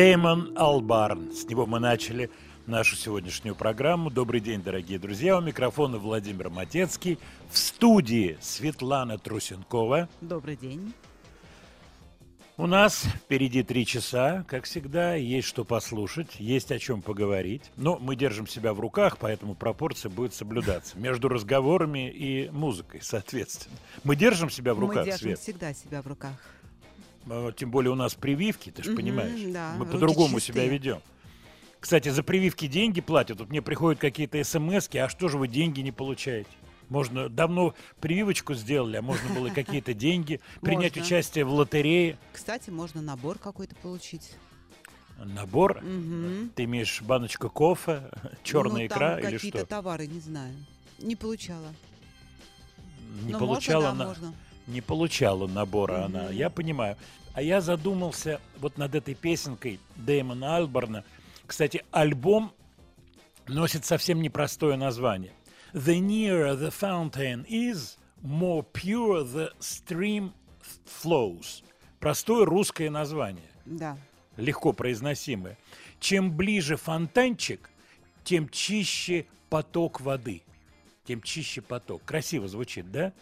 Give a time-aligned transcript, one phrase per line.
[0.00, 1.30] Дэймон Албарн.
[1.30, 2.30] С него мы начали
[2.64, 4.08] нашу сегодняшнюю программу.
[4.08, 5.36] Добрый день, дорогие друзья.
[5.36, 7.18] У микрофона Владимир Матецкий.
[7.50, 10.08] В студии Светлана Трусенкова.
[10.22, 10.94] Добрый день.
[12.56, 17.70] У нас впереди три часа, как всегда, есть что послушать, есть о чем поговорить.
[17.76, 23.76] Но мы держим себя в руках, поэтому пропорция будет соблюдаться между разговорами и музыкой, соответственно.
[24.04, 25.38] Мы держим себя в Мы руках, держим Свет.
[25.40, 26.32] всегда себя в руках.
[27.28, 29.40] А, Тем более у нас прививки, ты же понимаешь.
[29.52, 31.00] да, Мы по-другому себя ведем.
[31.80, 33.38] Кстати, за прививки деньги платят.
[33.40, 36.50] Вот мне приходят какие-то смс а что же вы деньги не получаете?
[36.90, 41.06] Можно давно прививочку сделали, а можно было какие-то деньги, принять Можно.
[41.06, 42.18] участие в лотерее.
[42.32, 44.32] Кстати, можно набор какой-то получить.
[45.24, 45.80] Набор.
[46.56, 48.10] Ты имеешь баночку кофе,
[48.42, 49.66] черная ну, икра или какие-то что?
[49.66, 50.54] товары, не знаю.
[50.98, 51.72] Не получала.
[53.22, 54.34] Не Ну, получала можно, да, на- можно.
[54.70, 56.96] Не получала набора она, я понимаю.
[57.34, 61.04] А я задумался вот над этой песенкой Дэймона Альборна.
[61.46, 62.52] Кстати, альбом
[63.46, 65.32] носит совсем непростое название.
[65.72, 70.32] The nearer the fountain is, more pure the stream
[71.02, 71.62] flows.
[72.00, 73.96] Простое русское название, Да.
[74.36, 75.56] легко произносимое.
[76.00, 77.70] Чем ближе фонтанчик,
[78.24, 80.42] тем чище поток воды.
[81.04, 82.02] Тем чище поток.
[82.04, 83.12] Красиво звучит, да?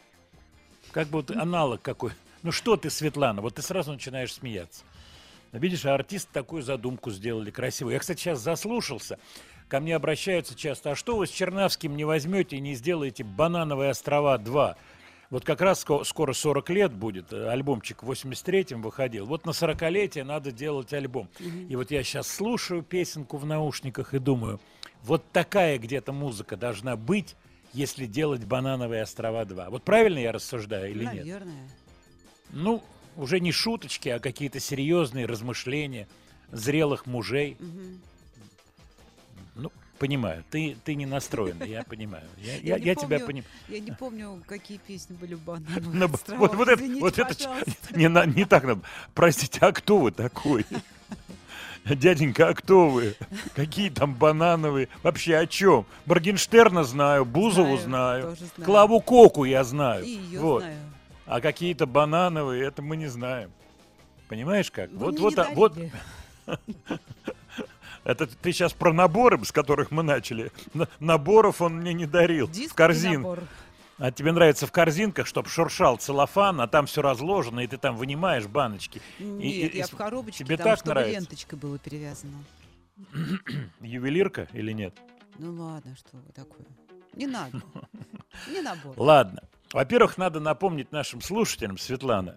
[0.92, 2.12] Как бы вот аналог какой.
[2.42, 4.84] Ну что ты, Светлана, вот ты сразу начинаешь смеяться.
[5.52, 7.94] Видишь, а артисты такую задумку сделали красивую.
[7.94, 9.18] Я, кстати, сейчас заслушался.
[9.68, 13.90] Ко мне обращаются часто, а что вы с Чернавским не возьмете и не сделаете «Банановые
[13.90, 14.76] острова 2»?
[15.30, 19.26] Вот как раз ско- скоро 40 лет будет, э, альбомчик в 83-м выходил.
[19.26, 21.28] Вот на 40-летие надо делать альбом.
[21.68, 24.58] И вот я сейчас слушаю песенку в наушниках и думаю,
[25.02, 27.36] вот такая где-то музыка должна быть,
[27.78, 29.70] если делать банановые острова 2.
[29.70, 31.14] Вот правильно я рассуждаю или нет?
[31.14, 31.68] Наверное.
[32.50, 32.82] Ну,
[33.16, 36.08] уже не шуточки, а какие-то серьезные размышления
[36.50, 37.56] зрелых мужей.
[37.60, 38.00] Мгм.
[39.54, 42.24] Ну, понимаю, ты, ты не настроена, я понимаю.
[42.38, 43.26] Я, я, Я я тебя помню.
[43.26, 43.52] понимаю.
[43.68, 46.40] Я не помню, какие песни были в На «Банановых островах».
[46.40, 47.34] вот, вот это, вот это
[47.96, 48.80] не, не так надо.
[49.14, 50.66] Простите, а кто вы такой?
[51.84, 53.14] Дяденька, а кто вы?
[53.54, 54.88] Какие там банановые?
[55.02, 55.86] Вообще о чем?
[56.06, 58.64] Баргенштерна знаю, Бузову Знаю, знаю.
[58.64, 60.04] Клаву Коку я знаю.
[60.04, 60.62] И ее вот.
[60.62, 60.78] знаю.
[61.26, 63.50] А какие-то банановые, это мы не знаем.
[64.28, 64.90] Понимаешь как?
[64.90, 65.74] Вы вот, вот, а- вот,
[68.04, 70.52] это ты сейчас про наборы, с которых мы начали.
[71.00, 72.48] Наборов он мне не дарил.
[72.48, 73.22] Диск в корзин.
[73.22, 73.40] набор.
[73.98, 77.96] А тебе нравится в корзинках, чтобы шуршал целлофан, а там все разложено, и ты там
[77.96, 79.02] вынимаешь баночки.
[79.18, 81.20] И- Нет, и- я и в коробочке, тебе там, так чтобы нравится?
[81.20, 82.38] ленточкой было перевязано.
[83.80, 84.94] Ювелирка или нет?
[85.38, 86.66] Ну ладно, что вы такое.
[87.14, 87.60] Не надо.
[88.52, 88.94] Не набор.
[88.96, 89.42] Ладно.
[89.72, 92.36] Во-первых, надо напомнить нашим слушателям, Светлана,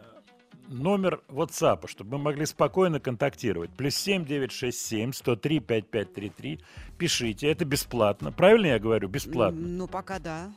[0.68, 3.69] номер WhatsApp, чтобы мы могли спокойно контактировать.
[3.72, 6.60] Плюс 7 967 103 5533.
[6.98, 8.31] Пишите, это бесплатно.
[8.31, 9.08] Правильно я говорю?
[9.08, 9.60] Бесплатно.
[9.62, 10.52] Ну, пока да.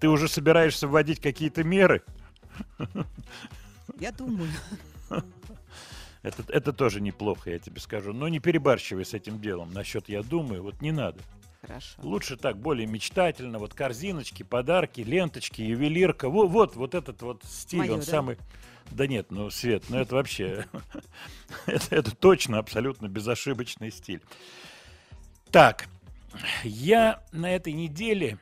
[0.00, 2.02] Ты уже собираешься вводить какие-то меры?
[3.98, 4.50] Я думаю.
[6.22, 8.14] Это, это тоже неплохо, я тебе скажу.
[8.14, 9.72] Но не перебарщивай с этим делом.
[9.72, 11.20] Насчет я думаю, вот не надо.
[11.60, 12.00] Хорошо.
[12.02, 13.58] Лучше так, более мечтательно.
[13.58, 16.28] Вот корзиночки, подарки, ленточки, ювелирка.
[16.30, 18.06] Вот, вот, вот этот вот стиль, Моё, он да?
[18.06, 18.38] самый...
[18.90, 20.66] Да нет, ну, Свет, ну это вообще...
[21.66, 24.22] это, это точно абсолютно безошибочный стиль.
[25.50, 25.88] Так,
[26.64, 28.38] я на этой неделе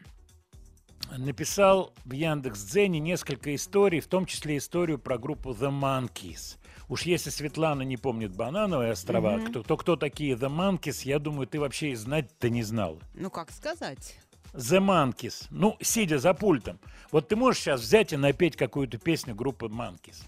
[1.19, 6.59] написал в Яндекс.Дзене несколько историй, в том числе историю про группу The Monkeys.
[6.89, 9.47] Уж если Светлана не помнит Банановые острова, Мгм.
[9.47, 12.99] кто, то кто такие The Monkeys, я думаю, ты вообще и знать-то не знала.
[13.15, 14.19] Ну, как сказать?
[14.53, 15.47] The Monkeys.
[15.51, 16.79] Ну, сидя за пультом.
[17.11, 20.23] Вот ты можешь сейчас взять и напеть какую-то песню группы Monkeys.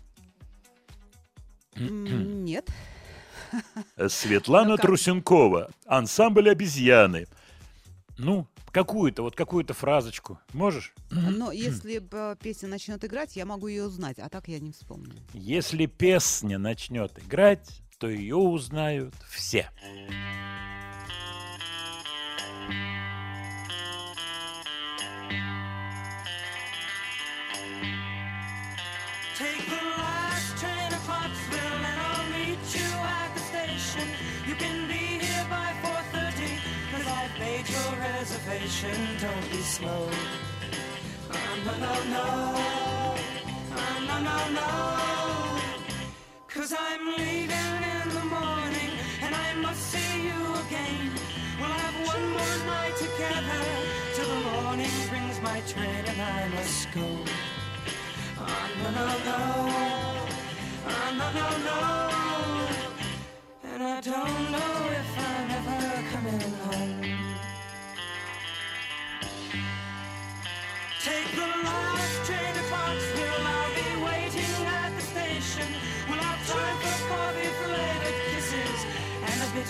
[1.76, 2.68] Нет.
[4.08, 4.76] Светлана Ну?
[4.78, 5.70] Трусенкова.
[5.86, 7.26] Ансамбль обезьяны.
[8.16, 10.40] Ну, какую-то, вот какую-то фразочку.
[10.52, 10.92] Можешь?
[11.10, 15.14] Но если б, песня начнет играть, я могу ее узнать, а так я не вспомню.
[15.32, 19.70] Если песня начнет играть, то ее узнают все.
[19.82, 20.63] Take
[38.64, 39.18] reservation.
[39.20, 40.08] Don't be slow.
[41.64, 42.64] No, no, no.
[44.06, 45.60] No, no, no.
[46.48, 48.90] Cause I'm leaving in the morning
[49.22, 51.10] and I must see you again.
[51.58, 53.62] We'll have one more night together
[54.14, 57.08] till the morning brings my train and I must go.
[58.82, 59.40] No, no, no.
[61.18, 62.23] No, no, no.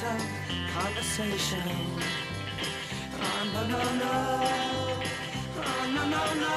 [0.05, 0.15] A
[0.73, 1.63] conversation.
[3.17, 4.15] Oh, no, no, no.
[5.57, 6.55] Oh, no, no, no.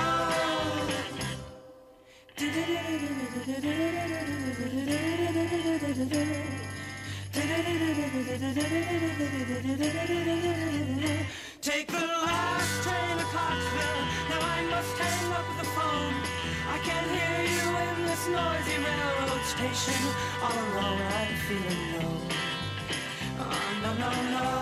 [11.61, 14.03] Take the last train to Clarksville.
[14.29, 16.15] Now I must hang up the phone.
[16.69, 20.01] I can't hear you in this noisy railroad station.
[20.43, 21.96] All alone, I'm feeling
[23.97, 24.56] no, no,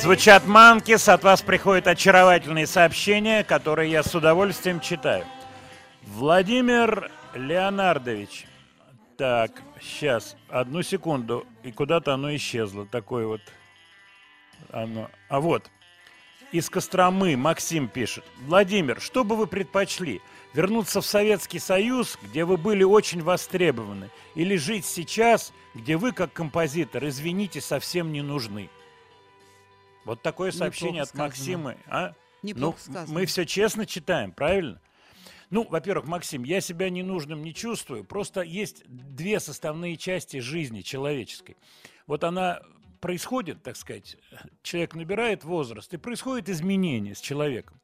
[0.00, 5.24] Звучат Манкис, от вас приходят очаровательные сообщения, которые я с удовольствием читаю.
[6.02, 8.46] Владимир Леонардович.
[9.16, 11.44] Так, сейчас, одну секунду.
[11.64, 12.86] И куда-то оно исчезло.
[12.86, 13.40] Такое вот
[14.70, 15.10] оно.
[15.28, 15.68] А вот.
[16.52, 18.24] Из Костромы Максим пишет.
[18.46, 20.22] Владимир, что бы вы предпочли?
[20.54, 24.10] Вернуться в Советский Союз, где вы были очень востребованы?
[24.36, 28.70] Или жить сейчас, где вы, как композитор, извините, совсем не нужны?
[30.08, 31.28] Вот такое Неплохо сообщение от сказано.
[31.28, 31.76] Максима.
[31.86, 32.14] А?
[32.42, 33.14] Неплохо ну, сказано.
[33.14, 34.80] мы все честно читаем, правильно?
[35.50, 38.04] Ну, во-первых, Максим, я себя ненужным не чувствую.
[38.04, 41.58] Просто есть две составные части жизни человеческой.
[42.06, 42.62] Вот она
[43.02, 44.16] происходит, так сказать,
[44.62, 47.78] человек набирает возраст, и происходит изменение с человеком.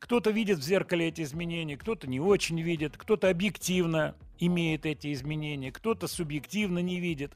[0.00, 5.70] Кто-то видит в зеркале эти изменения, кто-то не очень видит, кто-то объективно имеет эти изменения,
[5.70, 7.30] кто-то субъективно не видит.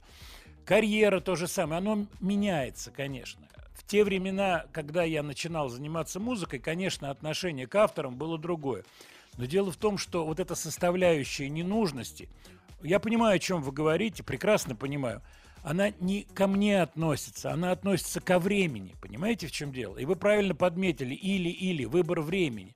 [0.64, 3.47] Карьера то же самое, оно меняется, конечно.
[3.76, 8.85] В те времена, когда я начинал заниматься музыкой, конечно, отношение к авторам было другое.
[9.37, 12.30] Но дело в том, что вот эта составляющая ненужности,
[12.83, 15.21] я понимаю, о чем вы говорите, прекрасно понимаю,
[15.62, 18.95] она не ко мне относится, она относится ко времени.
[19.02, 19.99] Понимаете, в чем дело?
[19.99, 22.75] И вы правильно подметили, или-или, выбор времени.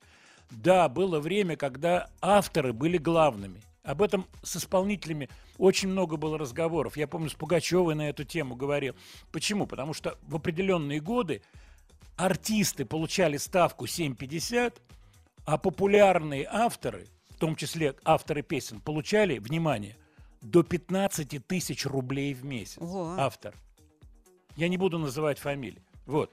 [0.51, 3.61] Да, было время, когда авторы были главными.
[3.83, 6.97] Об этом с исполнителями очень много было разговоров.
[6.97, 8.95] Я помню, с Пугачевой на эту тему говорил.
[9.31, 9.65] Почему?
[9.65, 11.41] Потому что в определенные годы
[12.15, 14.75] артисты получали ставку 7,50,
[15.45, 19.97] а популярные авторы, в том числе авторы песен, получали, внимание,
[20.41, 22.77] до 15 тысяч рублей в месяц.
[22.79, 23.15] Ого.
[23.17, 23.55] Автор.
[24.55, 25.81] Я не буду называть фамилии.
[26.05, 26.31] Вот.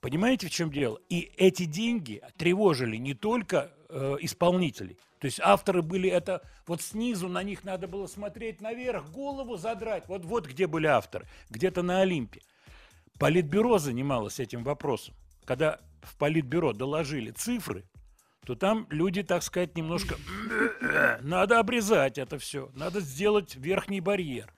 [0.00, 1.00] Понимаете, в чем дело?
[1.08, 4.96] И эти деньги тревожили не только э, исполнителей.
[5.18, 10.08] То есть авторы были это вот снизу на них надо было смотреть наверх, голову задрать.
[10.08, 12.40] Вот вот где были авторы, где-то на Олимпе.
[13.18, 15.14] Политбюро занималось этим вопросом.
[15.44, 17.84] Когда в Политбюро доложили цифры,
[18.44, 20.16] то там люди, так сказать, немножко
[21.20, 24.52] надо обрезать это все, надо сделать верхний барьер.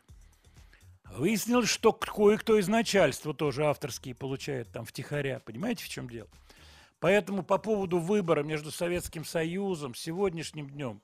[1.16, 5.40] Выяснилось, что кое-кто из начальства тоже авторские получает там втихаря.
[5.40, 6.28] Понимаете, в чем дело?
[7.04, 11.02] Поэтому по поводу выбора между Советским Союзом, сегодняшним днем,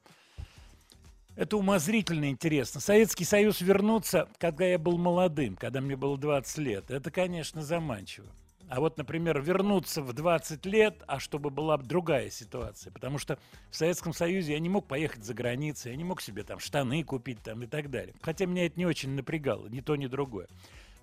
[1.37, 2.81] это умозрительно интересно.
[2.81, 8.29] Советский Союз вернуться, когда я был молодым, когда мне было 20 лет, это, конечно, заманчиво.
[8.71, 12.91] А вот, например, вернуться в 20 лет, а чтобы была другая ситуация.
[12.91, 13.39] Потому что
[13.71, 17.05] в Советском Союзе я не мог поехать за границу, я не мог себе там штаны
[17.05, 18.15] купить там и так далее.
[18.23, 20.49] Хотя меня это не очень напрягало, ни то, ни другое.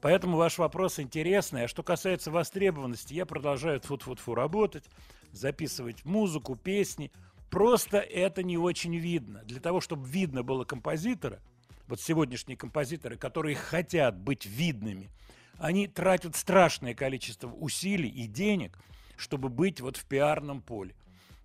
[0.02, 1.66] Поэтому ваш вопрос интересный.
[1.66, 4.86] А что касается востребованности, я продолжаю фу-фу-фу работать,
[5.32, 7.12] записывать музыку, песни.
[7.50, 9.44] Просто это не очень видно.
[9.46, 11.40] Для того, чтобы видно было композитора,
[11.88, 15.10] вот сегодняшние композиторы, которые хотят быть видными,
[15.58, 18.78] они тратят страшное количество усилий и денег,
[19.16, 20.94] чтобы быть вот в пиарном поле.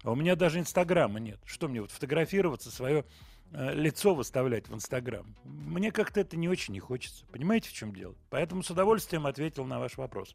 [0.03, 1.39] А у меня даже Инстаграма нет.
[1.47, 3.05] Что мне вот фотографироваться, свое
[3.53, 5.35] лицо выставлять в Инстаграм?
[5.45, 7.27] Мне как-то это не очень не хочется.
[7.27, 8.15] Понимаете, в чем дело?
[8.31, 10.35] Поэтому с удовольствием ответил на ваш вопрос.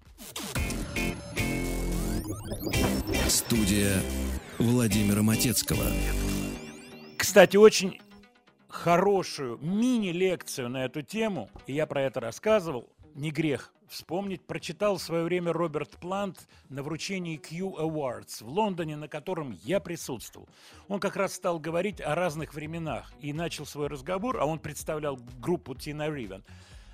[3.28, 4.02] Студия
[4.58, 5.86] Владимира Матецкого.
[7.18, 8.00] Кстати, очень
[8.68, 15.01] хорошую мини-лекцию на эту тему, и я про это рассказывал, не грех вспомнить, прочитал в
[15.01, 20.48] свое время Роберт Плант на вручении Q Awards в Лондоне, на котором я присутствовал.
[20.88, 25.17] Он как раз стал говорить о разных временах и начал свой разговор, а он представлял
[25.39, 26.44] группу Тина Ривен.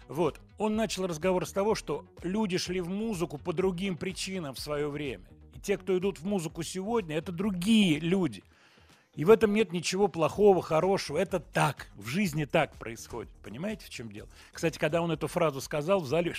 [0.08, 4.60] Вот, он начал разговор с того, что люди шли в музыку по другим причинам в
[4.60, 5.26] свое время.
[5.56, 8.44] И те, кто идут в музыку сегодня, это другие люди.
[9.16, 11.18] И в этом нет ничего плохого, хорошего.
[11.18, 11.88] Это так.
[11.96, 13.32] В жизни так происходит.
[13.44, 14.28] Понимаете, в чем дело?
[14.52, 16.34] Кстати, когда он эту фразу сказал, в зале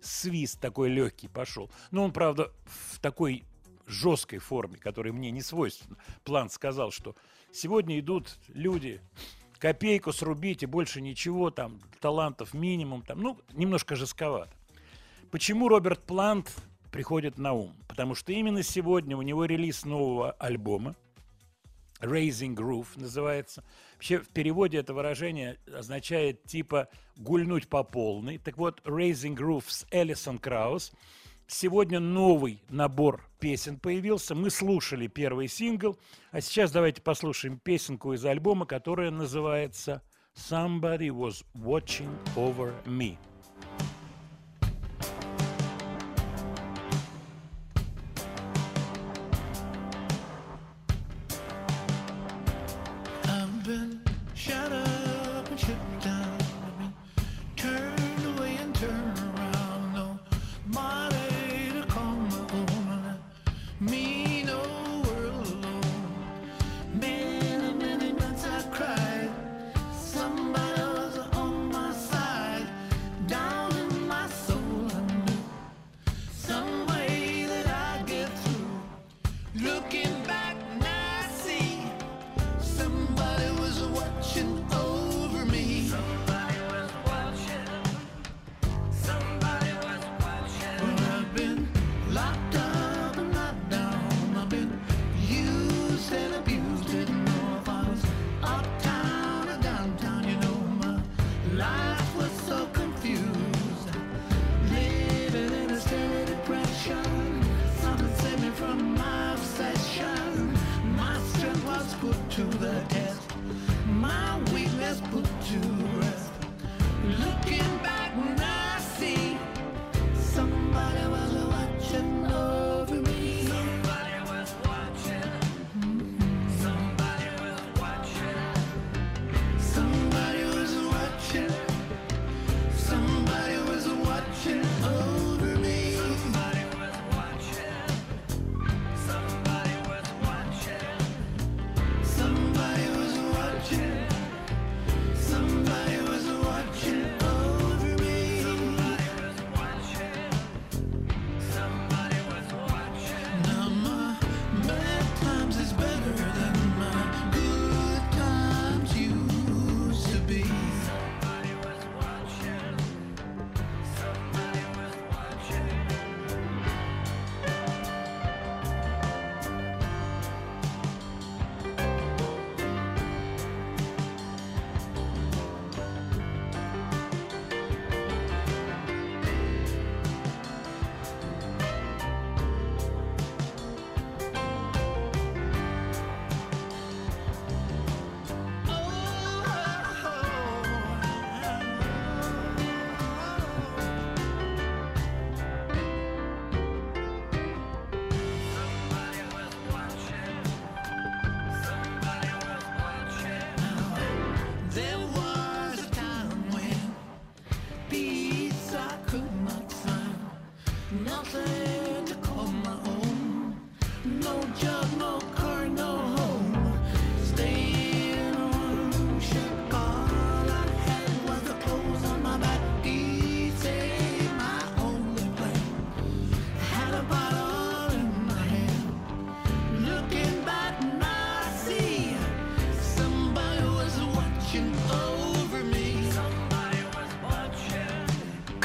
[0.00, 1.70] свист такой легкий пошел.
[1.90, 3.44] Но он, правда, в такой
[3.86, 5.96] жесткой форме, которая мне не свойственна.
[6.22, 7.16] План сказал, что
[7.52, 9.00] сегодня идут люди,
[9.58, 14.52] копейку срубить и больше ничего, там, талантов минимум, там, ну, немножко жестковато.
[15.30, 16.54] Почему Роберт Плант
[16.92, 17.74] приходит на ум?
[17.88, 20.94] Потому что именно сегодня у него релиз нового альбома,
[22.04, 23.64] Raising Groove называется.
[23.94, 28.38] Вообще в переводе это выражение означает типа гульнуть по полной.
[28.38, 30.92] Так вот, Raising Groove с Элисон Краус.
[31.46, 34.34] Сегодня новый набор песен появился.
[34.34, 35.98] Мы слушали первый сингл,
[36.30, 40.02] а сейчас давайте послушаем песенку из альбома, которая называется
[40.34, 43.18] Somebody Was Watching Over Me.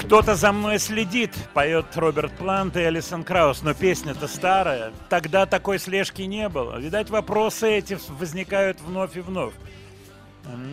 [0.09, 4.91] Кто-то за мной следит, поет Роберт Плант и Алисон Краус, но песня-то старая.
[5.07, 6.79] Тогда такой слежки не было.
[6.79, 9.53] Видать, вопросы эти возникают вновь и вновь.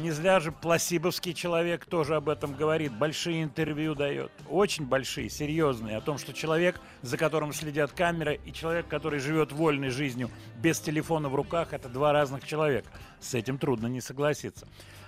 [0.00, 5.98] Не зря же пласибовский человек тоже об этом говорит, большие интервью дает, очень большие, серьезные,
[5.98, 10.30] о том, что человек, за которым следят камеры, и человек, который живет вольной жизнью
[10.62, 12.88] без телефона в руках, это два разных человека.
[13.20, 14.66] С этим трудно не согласиться.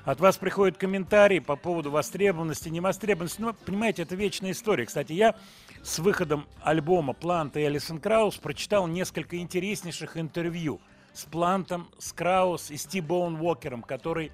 [0.09, 3.43] От вас приходят комментарии по поводу востребованности, невостребованности.
[3.43, 4.87] Ну, понимаете, это вечная история.
[4.87, 5.35] Кстати, я
[5.83, 10.81] с выходом альбома Планта и Алисон Краус прочитал несколько интереснейших интервью
[11.13, 14.33] с Плантом, с Краус и с Ти Боун Уокером, который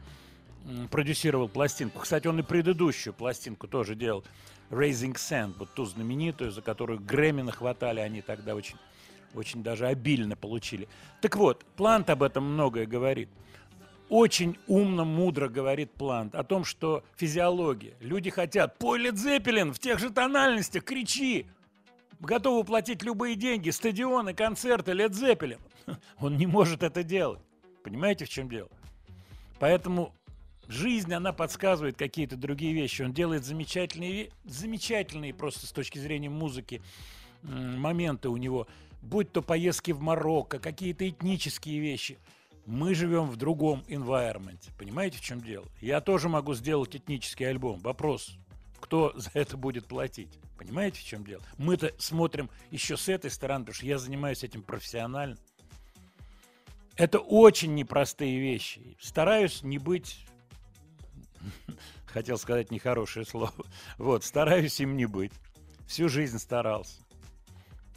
[0.92, 1.98] продюсировал пластинку.
[1.98, 4.22] Кстати, он и предыдущую пластинку тоже делал.
[4.70, 8.76] Raising Sand, вот ту знаменитую, за которую Грэмми нахватали они тогда очень,
[9.34, 10.86] очень даже обильно получили.
[11.20, 13.28] Так вот, Плант об этом многое говорит.
[14.08, 17.94] Очень умно, мудро говорит Плант о том, что физиология.
[18.00, 21.46] Люди хотят, пой Лед Зеппелин в тех же тональностях, кричи.
[22.20, 25.58] Готовы платить любые деньги, стадионы, концерты, Лед Зеппелин.
[26.18, 27.40] Он не может это делать.
[27.82, 28.68] Понимаете, в чем дело?
[29.58, 30.14] Поэтому
[30.68, 33.02] жизнь, она подсказывает какие-то другие вещи.
[33.02, 36.82] Он делает замечательные, замечательные просто с точки зрения музыки
[37.42, 38.66] моменты у него.
[39.02, 42.18] Будь то поездки в Марокко, какие-то этнические вещи.
[42.66, 44.70] Мы живем в другом environment.
[44.78, 45.66] Понимаете, в чем дело?
[45.80, 47.78] Я тоже могу сделать этнический альбом.
[47.80, 48.36] Вопрос,
[48.80, 50.38] кто за это будет платить?
[50.56, 51.42] Понимаете, в чем дело?
[51.58, 55.36] Мы-то смотрим еще с этой стороны, потому что я занимаюсь этим профессионально.
[56.96, 58.96] Это очень непростые вещи.
[59.00, 60.24] Стараюсь не быть...
[62.06, 63.52] Хотел сказать нехорошее слово.
[63.98, 65.32] Вот, стараюсь им не быть.
[65.86, 67.03] Всю жизнь старался.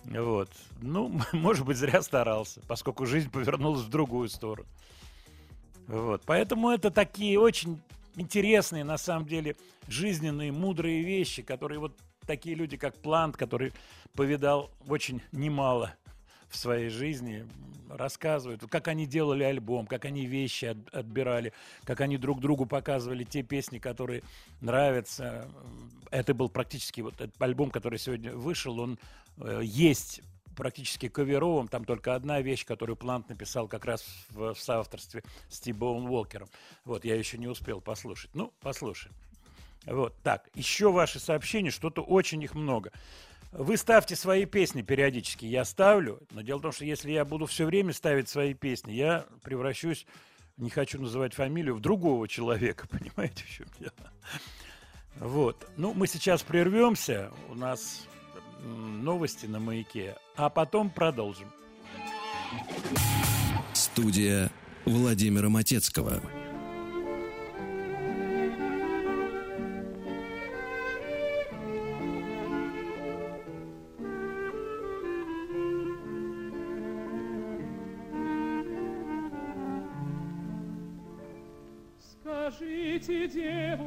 [0.08, 0.50] Вот.
[0.82, 4.68] Ну, может быть, зря старался, поскольку жизнь повернулась в другую сторону.
[5.88, 6.24] Вот.
[6.26, 7.82] Поэтому это такие очень
[8.16, 9.56] интересные, на самом деле,
[9.88, 13.74] жизненные, мудрые вещи, которые вот такие люди, как Плант, который
[14.14, 15.94] повидал очень немало
[16.50, 17.46] в своей жизни,
[17.90, 23.24] рассказывают, как они делали альбом, как они вещи от- отбирали, как они друг другу показывали
[23.24, 24.24] те песни, которые
[24.62, 25.50] нравятся.
[26.12, 29.00] Это был практически вот этот альбом, который сегодня вышел, он
[29.38, 30.22] э, есть
[30.56, 35.60] практически каверовым, там только одна вещь, которую Плант написал как раз в, в соавторстве с
[35.60, 36.50] Ти Боун Уолкером.
[36.84, 38.32] Вот, я еще не успел послушать.
[38.34, 39.16] Ну, послушаем.
[39.86, 42.92] Вот, так, еще ваши сообщения, что-то очень их много.
[43.52, 47.46] Вы ставьте свои песни периодически, я ставлю, но дело в том, что если я буду
[47.46, 50.06] все время ставить свои песни, я превращусь,
[50.58, 54.12] не хочу называть фамилию, в другого человека, понимаете, в чем дело?
[55.20, 58.08] Вот, ну, мы сейчас прервемся, у нас
[58.64, 61.52] новости на маяке, а потом продолжим.
[63.74, 64.52] Студия
[64.86, 66.22] Владимира Матецкого.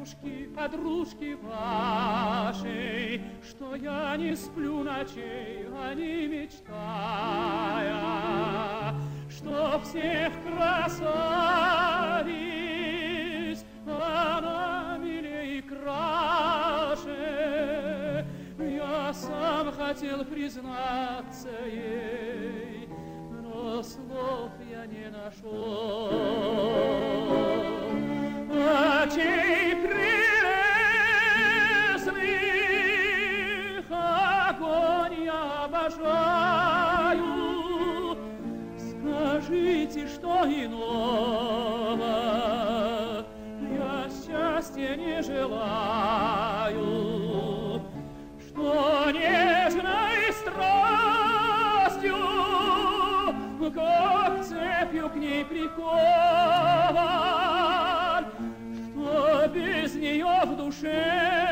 [0.00, 6.64] Девушки, подружки вашей, Что я не сплю ночей, а не мечтая,
[9.28, 11.24] Что всех красавиц
[13.86, 17.06] она милее и краше.
[18.58, 22.88] Я сам хотел признаться ей,
[23.30, 26.10] но слов я не нашел.
[29.02, 29.79] Очей
[40.40, 42.06] Что иного
[43.60, 46.72] я счастья не желаю,
[48.48, 52.16] что нежной страстью,
[53.74, 55.84] как цепью к ней прикован,
[58.94, 61.49] что без нее в душе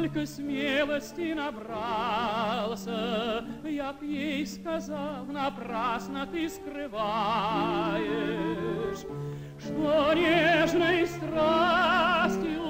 [0.00, 2.90] только смелости набрался,
[3.64, 6.94] я б ей сказал, напрасно ты скрываешь,
[9.58, 12.62] что нежной страстью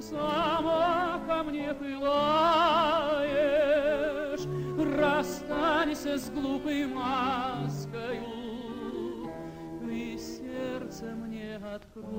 [0.00, 2.74] сама ко мне пылаешь.
[4.98, 8.24] Расстанься с глупой маскою,
[9.88, 12.14] и сердце мне открой.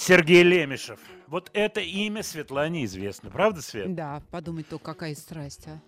[0.00, 0.98] Сергей Лемешев.
[1.26, 3.28] Вот это имя Светлане известно.
[3.30, 3.94] Правда, Свет?
[3.94, 5.78] Да, подумать то, какая страсть, а.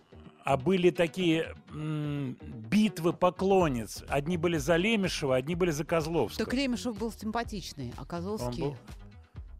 [0.44, 2.36] А были такие м,
[2.68, 4.04] битвы поклонниц.
[4.08, 6.44] Одни были за Лемешева, одни были за Козловского.
[6.44, 8.62] Так Лемешев был симпатичный, а Он Козловский...
[8.64, 8.76] был-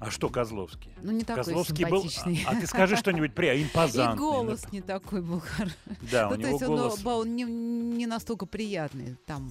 [0.01, 0.93] А что Козловский?
[1.01, 2.05] Ну, не такой Козловский был...
[2.47, 4.19] А, а ты скажи что-нибудь при И импозантный.
[4.19, 5.77] голос ну, не такой был хороший.
[6.11, 9.17] Да, у Ну, то него есть он, голос он не, не настолько приятный.
[9.25, 9.51] Там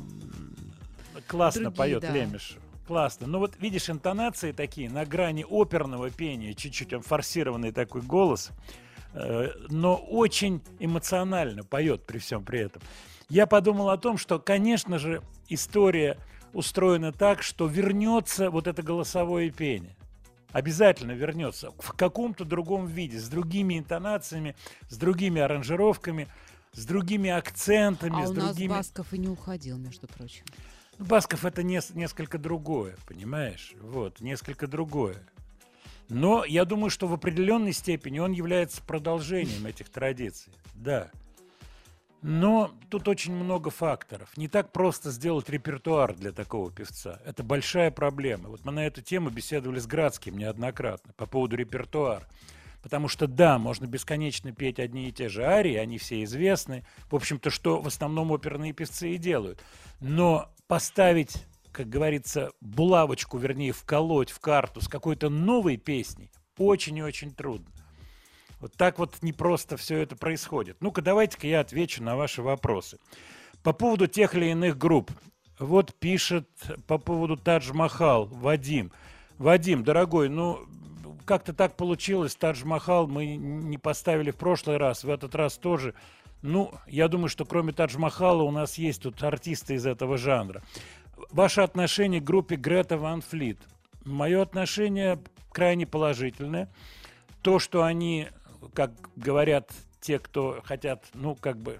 [1.27, 2.11] классно другие, поет да.
[2.11, 2.59] Лемешев.
[2.91, 3.25] Классно.
[3.25, 8.51] Ну вот видишь, интонации такие на грани оперного пения, чуть-чуть он форсированный такой голос,
[9.13, 12.81] э, но очень эмоционально поет при всем при этом.
[13.29, 16.17] Я подумал о том, что, конечно же, история
[16.51, 19.95] устроена так, что вернется вот это голосовое пение.
[20.51, 24.53] Обязательно вернется в каком-то другом виде, с другими интонациями,
[24.89, 26.27] с другими аранжировками,
[26.73, 28.67] с другими акцентами, а с у нас другими...
[28.67, 30.43] Басков и не уходил, между прочим.
[30.97, 33.73] Ну, Басков это нес- несколько другое, понимаешь?
[33.79, 35.17] Вот, несколько другое.
[36.09, 40.51] Но я думаю, что в определенной степени он является продолжением этих традиций.
[40.73, 41.09] Да.
[42.21, 44.35] Но тут очень много факторов.
[44.37, 47.19] Не так просто сделать репертуар для такого певца.
[47.25, 48.49] Это большая проблема.
[48.49, 52.27] Вот мы на эту тему беседовали с Градским неоднократно по поводу репертуара.
[52.83, 56.83] Потому что, да, можно бесконечно петь одни и те же арии, они все известны.
[57.09, 59.63] В общем-то, что в основном оперные певцы и делают.
[59.99, 67.03] Но поставить, как говорится, булавочку, вернее, вколоть в карту с какой-то новой песней очень и
[67.03, 67.67] очень трудно.
[68.61, 70.77] Вот так вот не просто все это происходит.
[70.79, 72.99] Ну-ка, давайте-ка я отвечу на ваши вопросы.
[73.63, 75.11] По поводу тех или иных групп.
[75.59, 76.47] Вот пишет
[76.87, 78.93] по поводу Тадж-Махал Вадим.
[79.37, 80.65] Вадим, дорогой, ну,
[81.25, 85.95] как-то так получилось, Тадж-Махал мы не поставили в прошлый раз, в этот раз тоже.
[86.41, 90.63] Ну, я думаю, что кроме Тадж-Махала у нас есть тут артисты из этого жанра.
[91.31, 93.59] Ваше отношение к группе Грета Ван Флит.
[94.05, 95.19] Мое отношение
[95.51, 96.69] крайне положительное.
[97.41, 98.27] То, что они,
[98.73, 101.79] как говорят те, кто хотят, ну, как бы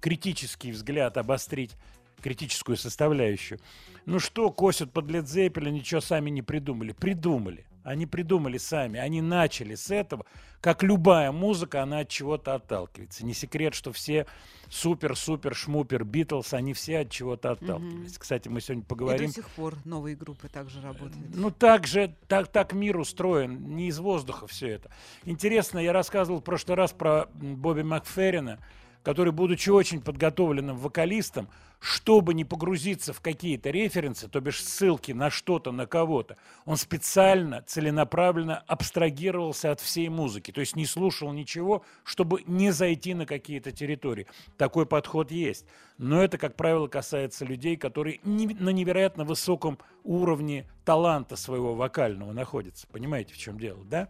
[0.00, 1.72] критический взгляд обострить,
[2.20, 3.60] критическую составляющую.
[4.06, 6.92] Ну что, косят под Led Zeppelin, ничего сами не придумали.
[6.92, 7.64] Придумали.
[7.84, 8.98] Они придумали сами.
[9.00, 10.24] Они начали с этого.
[10.60, 13.26] Как любая музыка, она от чего-то отталкивается.
[13.26, 14.26] Не секрет, что все
[14.68, 18.16] супер-супер шмупер Битлз, они все от чего-то отталкивались.
[18.16, 19.26] Кстати, мы сегодня И поговорим.
[19.26, 21.34] до сих пор новые группы также работают.
[21.34, 24.90] Ну, так же, так, так мир устроен, не из воздуха все это.
[25.24, 28.58] Интересно, я рассказывал в прошлый раз про Бобби Макферрина,
[29.02, 31.48] который, будучи очень подготовленным вокалистом,
[31.82, 37.62] чтобы не погрузиться в какие-то референсы, то бишь ссылки на что-то, на кого-то, он специально,
[37.62, 43.72] целенаправленно абстрагировался от всей музыки, то есть не слушал ничего, чтобы не зайти на какие-то
[43.72, 44.28] территории.
[44.56, 45.66] Такой подход есть.
[45.98, 52.32] Но это, как правило, касается людей, которые не- на невероятно высоком уровне таланта своего вокального
[52.32, 52.86] находятся.
[52.92, 54.08] Понимаете, в чем дело, да?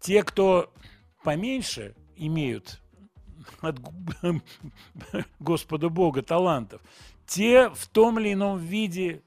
[0.00, 0.70] Те, кто
[1.24, 2.80] поменьше имеют
[3.60, 3.78] от
[5.40, 6.80] Господа Бога талантов,
[7.26, 9.22] те в том или ином виде,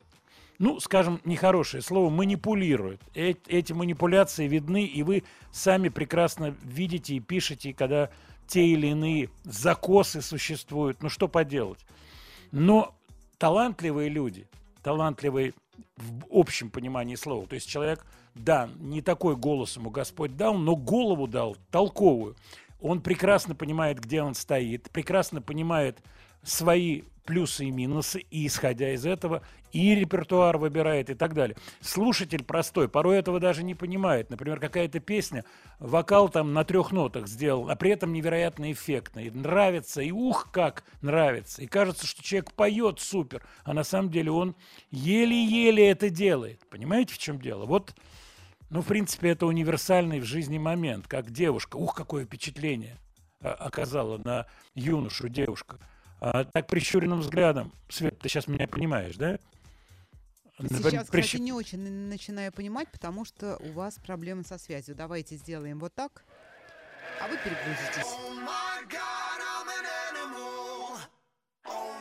[0.60, 3.02] ну, скажем, нехорошее слово, манипулируют.
[3.16, 8.10] Э- эти манипуляции видны, и вы сами прекрасно видите и пишете, когда
[8.48, 11.02] те или иные закосы существуют.
[11.02, 11.80] Ну, что поделать?
[12.52, 12.94] Но
[13.38, 14.48] талантливые люди,
[14.84, 15.54] талантливые
[15.98, 20.76] в общем понимании слова, то есть человек, да, не такой голос ему Господь дал, но
[20.76, 22.36] голову дал толковую.
[22.82, 26.00] Он прекрасно понимает, где он стоит, прекрасно понимает
[26.44, 31.56] свои плюсы и минусы, и исходя из этого и репертуар выбирает и так далее.
[31.80, 34.30] Слушатель простой порой этого даже не понимает.
[34.30, 35.46] Например, какая-то песня,
[35.80, 39.20] вокал там на трех нотах сделал, а при этом невероятно эффектно.
[39.20, 41.62] И нравится, и ух, как нравится.
[41.62, 44.56] И кажется, что человек поет супер, а на самом деле он
[44.90, 46.60] еле-еле это делает.
[46.70, 47.66] Понимаете, в чем дело?
[47.66, 47.94] Вот
[48.72, 51.76] ну, в принципе, это универсальный в жизни момент, как девушка.
[51.76, 52.98] Ух, какое впечатление
[53.42, 55.78] а, оказала на юношу девушка.
[56.22, 57.74] А, так прищуренным взглядом.
[57.90, 59.40] Свет, ты сейчас меня понимаешь, да?
[60.58, 61.26] Сейчас, Прищ...
[61.26, 64.96] кстати, не очень начинаю понимать, потому что у вас проблемы со связью.
[64.96, 66.24] Давайте сделаем вот так,
[67.20, 68.08] а вы перегрузитесь.
[71.68, 72.01] Oh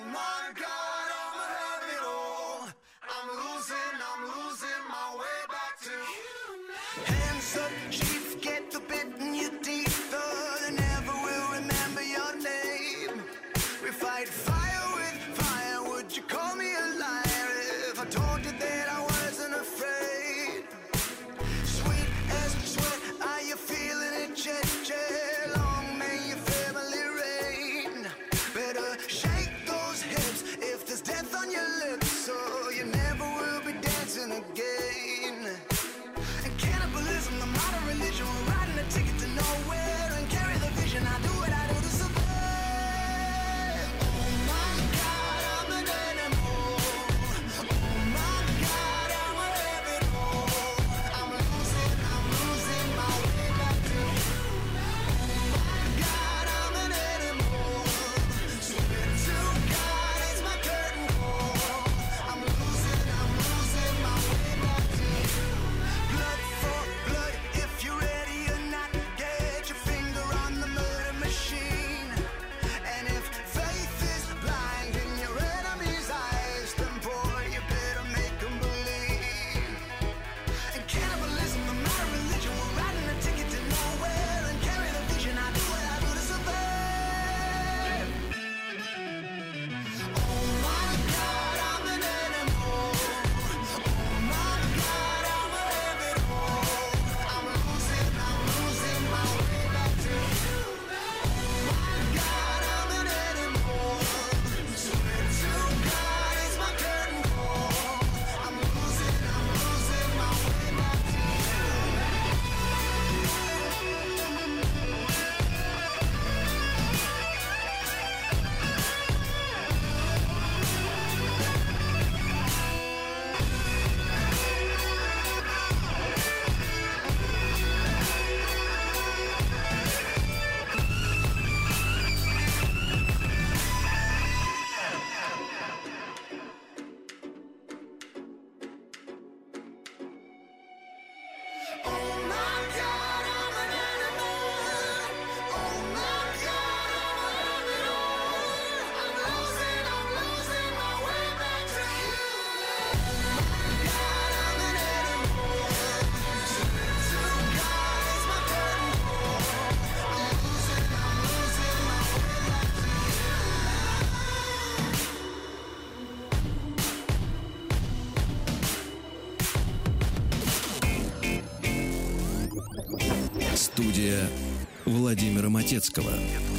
[175.70, 176.49] Высоцкого.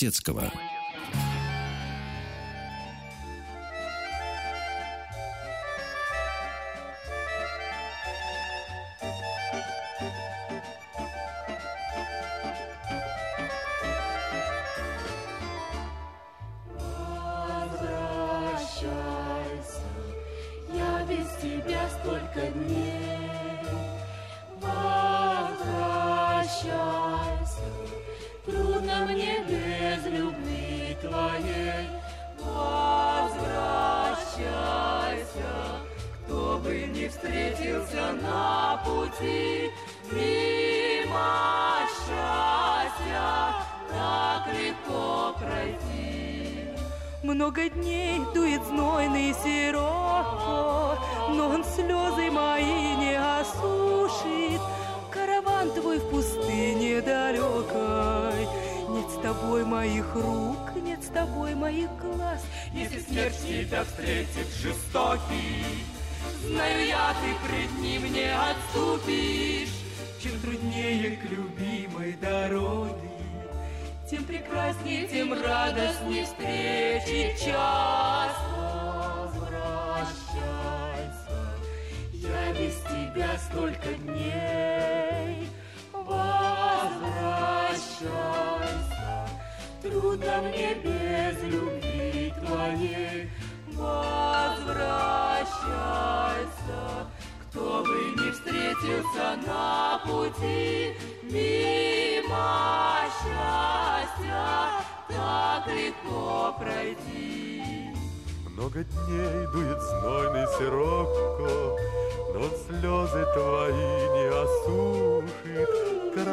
[0.00, 0.67] Владимира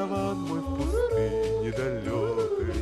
[0.05, 2.75] Караван мой в пустыне далекой.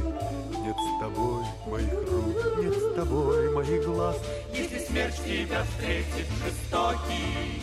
[0.61, 4.17] Нет с тобой моих рук, нет с тобой моих глаз.
[4.53, 7.61] Если смерть тебя встретит жестокий,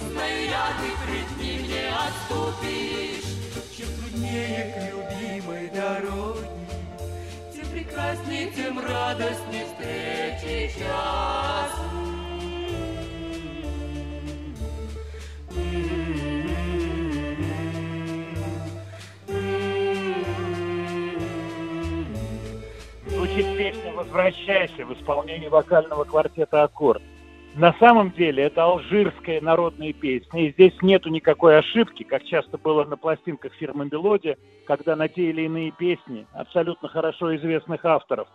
[0.00, 3.24] Знаю я, ты пред ним не отступишь.
[3.76, 6.46] Чем труднее к любимой дороге,
[7.52, 11.99] Тем прекраснее, тем радостнее встречи час.
[23.60, 27.02] Песня «Возвращайся» в исполнении вокального квартета «Аккорд».
[27.54, 32.84] На самом деле это алжирская народная песня, и здесь нету никакой ошибки, как часто было
[32.84, 38.28] на пластинках фирмы «Мелодия», когда на те или иные песни абсолютно хорошо известных авторов,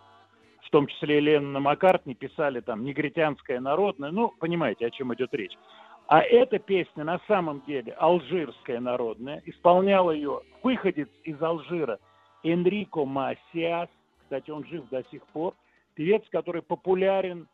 [0.62, 5.34] в том числе и Леннона Маккартни, писали там «Негритянская народная», ну, понимаете, о чем идет
[5.34, 5.58] речь.
[6.06, 11.98] А эта песня на самом деле алжирская народная, исполнял ее выходец из Алжира
[12.44, 13.88] Энрико Масиас,
[14.26, 15.54] кстати, он жив до сих пор,
[15.94, 17.46] певец, который популярен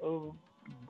[0.00, 0.34] э, в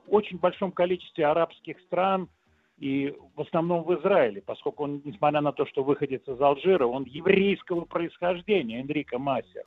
[0.07, 2.29] очень большом количестве арабских стран
[2.77, 7.03] и в основном в Израиле, поскольку он, несмотря на то, что выходец из Алжира, он
[7.03, 9.65] еврейского происхождения, Энрико Масиас.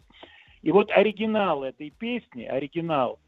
[0.62, 3.18] И вот оригинал этой песни, оригинал,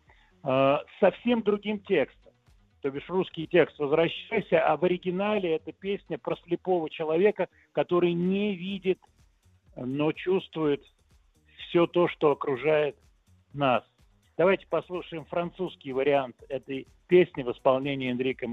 [0.44, 2.32] э, совсем другим текстом.
[2.80, 8.54] То бишь русский текст «Возвращайся», а в оригинале это песня про слепого человека, который не
[8.56, 8.98] видит,
[9.76, 10.82] но чувствует
[11.74, 12.96] все то, что окружает
[13.52, 13.82] нас.
[14.38, 18.46] Давайте послушаем французский вариант этой песни в исполнении Энрика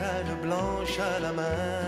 [0.00, 1.79] canne blanche à la main,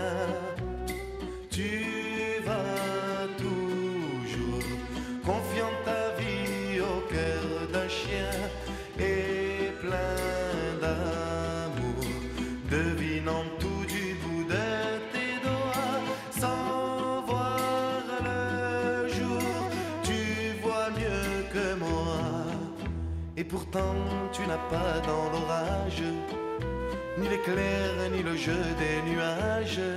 [23.53, 23.95] pourtant
[24.35, 26.03] tu n'as pas dans l'orage
[27.19, 29.87] Ni l'éclair ni le jeu des nuages.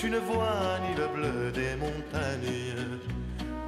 [0.00, 2.80] Tu ne vois ni le bleu des montagnes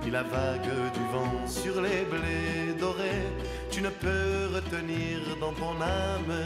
[0.03, 3.29] Ni la vague du vent sur les blés dorés.
[3.71, 5.75] Tu ne peux retenir dans ton
[6.09, 6.37] âme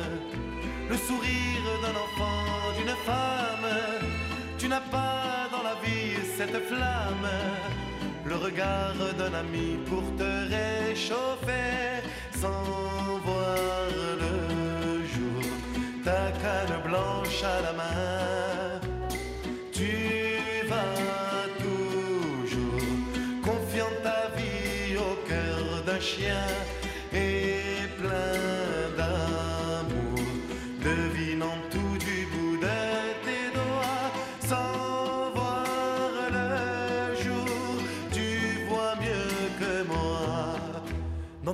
[0.90, 2.46] Le sourire d'un enfant,
[2.78, 3.70] d'une femme.
[4.58, 7.30] Tu n'as pas dans la vie cette flamme
[8.28, 12.02] le regard d'un ami pour te réchauffer
[12.40, 13.56] sans voir
[14.22, 15.42] le jour.
[16.04, 18.80] Ta canne blanche à la main,
[19.72, 19.94] tu
[20.68, 22.88] vas toujours
[23.42, 26.46] confiant ta vie au cœur d'un chien.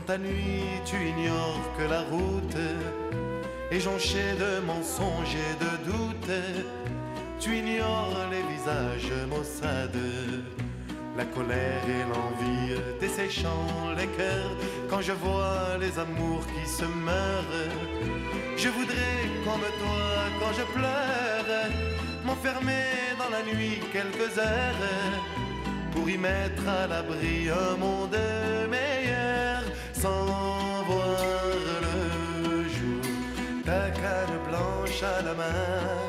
[0.06, 2.56] Ta nuit, tu ignores que la route
[3.70, 6.42] est jonchée de mensonges et de doutes.
[7.38, 10.12] Tu ignores les visages maussades,
[11.16, 14.56] la colère et l'envie desséchant les cœurs.
[14.90, 17.60] Quand je vois les amours qui se meurent,
[18.56, 20.02] je voudrais comme toi
[20.40, 21.70] quand je pleure,
[22.24, 24.88] m'enfermer dans la nuit quelques heures
[25.92, 28.16] pour y mettre à l'abri un monde
[30.02, 31.22] sans voir
[31.86, 33.06] le jour.
[33.64, 36.01] Ta canne blanche à la main,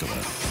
[0.00, 0.40] Владимира Матецкого.
[0.40, 0.49] There's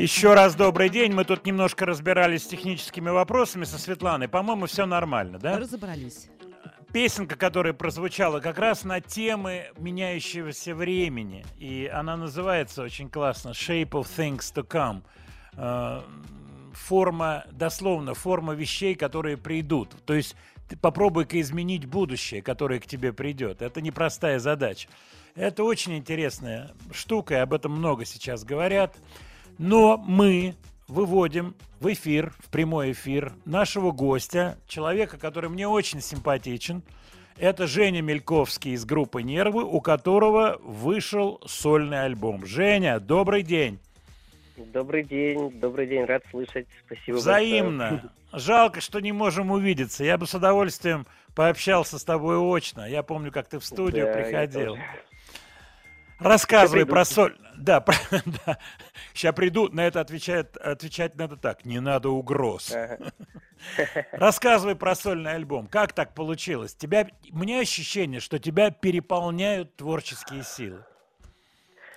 [0.00, 1.12] Еще раз добрый день.
[1.12, 4.28] Мы тут немножко разбирались с техническими вопросами со Светланой.
[4.28, 5.58] По-моему, все нормально, да?
[5.58, 6.30] Разобрались.
[6.90, 11.44] Песенка, которая прозвучала как раз на темы меняющегося времени.
[11.58, 15.02] И она называется очень классно «Shape of Things to Come».
[15.58, 16.00] Э,
[16.72, 19.94] Форма, дословно, форма вещей, которые придут.
[20.06, 20.34] То есть
[20.66, 23.60] ты попробуй-ка изменить будущее, которое к тебе придет.
[23.60, 24.88] Это непростая задача.
[25.34, 28.96] Это очень интересная штука, и об этом много сейчас говорят.
[29.62, 30.54] Но мы
[30.88, 36.82] выводим в эфир, в прямой эфир, нашего гостя, человека, который мне очень симпатичен.
[37.36, 42.46] Это Женя Мельковский из группы «Нервы», у которого вышел сольный альбом.
[42.46, 43.78] Женя, добрый день.
[44.56, 46.66] Добрый день, добрый день, рад слышать.
[46.86, 48.10] Спасибо Взаимно.
[48.32, 50.04] Жалко, что не можем увидеться.
[50.04, 52.88] Я бы с удовольствием пообщался с тобой очно.
[52.88, 54.76] Я помню, как ты в студию Да, я приходил.
[54.76, 54.82] тоже.
[56.20, 57.36] Рассказывай про соль.
[57.56, 57.84] Да,
[58.46, 58.58] да.
[59.12, 61.64] Сейчас приду, на это отвечает, отвечать надо так.
[61.64, 62.72] Не надо угроз.
[62.74, 62.98] Ага.
[64.12, 65.66] Рассказывай про сольный альбом.
[65.66, 66.74] Как так получилось?
[66.74, 70.84] Тебя, у меня ощущение, что тебя переполняют творческие силы.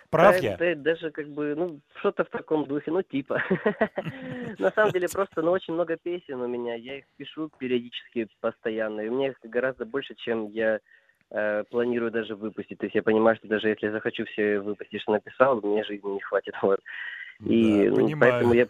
[0.09, 0.57] Прав Да, я?
[0.57, 3.41] да, даже как бы, ну, что-то в таком духе, ну, типа.
[4.59, 9.01] На самом деле, просто, ну, очень много песен у меня, я их пишу периодически, постоянно,
[9.01, 10.80] и мне их гораздо больше, чем я
[11.34, 12.77] э, планирую даже выпустить.
[12.77, 16.11] То есть я понимаю, что даже если я захочу все выпустить, что написал, мне жизни
[16.11, 16.79] не хватит, вот.
[17.45, 18.67] И Да, ну, поэтому я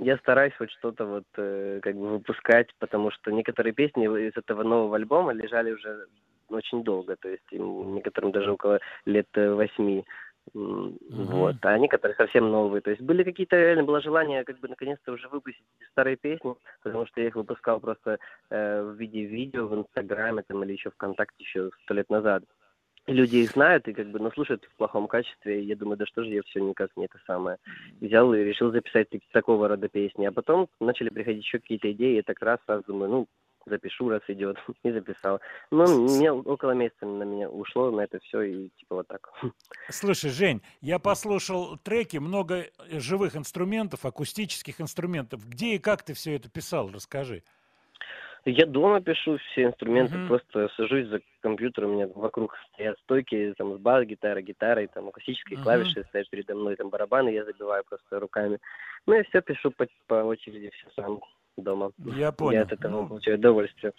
[0.00, 4.62] я стараюсь хоть что-то вот э, как бы выпускать, потому что некоторые песни из этого
[4.62, 6.06] нового альбома лежали уже
[6.50, 10.04] очень долго, то есть некоторым даже около лет э, восьми.
[10.54, 11.56] М, Вот.
[11.62, 12.80] А некоторые совсем новые.
[12.80, 17.06] То есть были какие-то, реально было желание как бы наконец-то уже выпустить старые песни, потому
[17.06, 18.18] что я их выпускал просто
[18.50, 22.44] э, в виде видео в Инстаграме там, или еще ВКонтакте еще сто лет назад.
[23.06, 25.62] И люди их знают и как бы, ну, слушают в плохом качестве.
[25.62, 27.56] И я думаю, да что же я все никак не это самое.
[28.02, 30.26] Взял и решил записать так- такого рода песни.
[30.26, 32.16] А потом начали приходить еще какие-то идеи.
[32.16, 33.26] Я так раз, раз думаю, ну,
[33.66, 34.56] запишу, раз идет.
[34.82, 35.40] И записал.
[35.70, 39.30] Ну, мне около месяца на меня ушло на это все и типа вот так.
[39.90, 45.46] Слушай, Жень, я послушал треки, много э, живых инструментов, акустических инструментов.
[45.48, 46.90] Где и как ты все это писал?
[46.92, 47.42] Расскажи.
[48.44, 50.28] Я дома пишу все инструменты, Мгм.
[50.28, 55.56] просто сажусь за компьютер, у меня вокруг стоят стойки, там, с бас-гитарой, гитарой, там, акустические
[55.58, 55.64] Мгм.
[55.64, 58.58] клавиши стоят передо мной, там, барабаны я забиваю просто руками.
[59.06, 61.20] Ну, я все пишу по, по очереди, все сам
[61.62, 61.92] дома.
[61.98, 62.62] Я понял.
[62.62, 63.08] от этого Ну.
[63.08, 63.92] получаю удовольствие.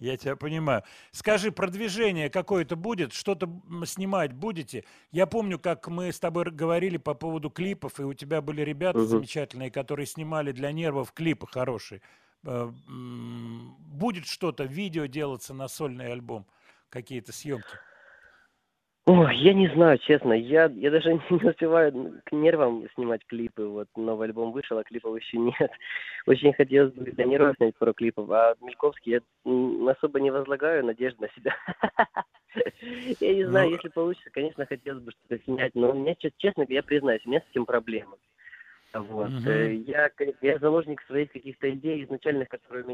[0.00, 0.84] Я тебя понимаю.
[1.10, 3.12] Скажи, продвижение какое-то будет?
[3.12, 3.50] Что-то
[3.84, 4.84] снимать будете?
[5.10, 8.98] Я помню, как мы с тобой говорили по поводу клипов, и у тебя были ребята
[9.00, 9.08] Мгм.
[9.08, 12.00] замечательные, которые снимали для нервов клипы хорошие.
[12.44, 16.46] Э, Будет что-то, видео делаться на сольный альбом?
[16.90, 17.66] Какие-то съемки?
[19.08, 23.88] Ой, я не знаю, честно, я, я даже не успеваю к нервам снимать клипы, вот
[23.96, 25.70] новый альбом вышел, а клипов еще нет.
[26.26, 31.18] Очень хотелось бы для нервов снять пару клипов, а Мельковский я особо не возлагаю надежд
[31.20, 31.56] на себя.
[33.20, 36.32] Я не знаю, Ну, если получится, конечно, хотелось бы что-то снять, но у меня, чес-
[36.38, 38.16] честно, я признаюсь, у меня с этим проблемы.
[38.94, 39.32] Вот.
[39.46, 42.88] Э, Я, я заложник своих каких-то идей изначальных, которые у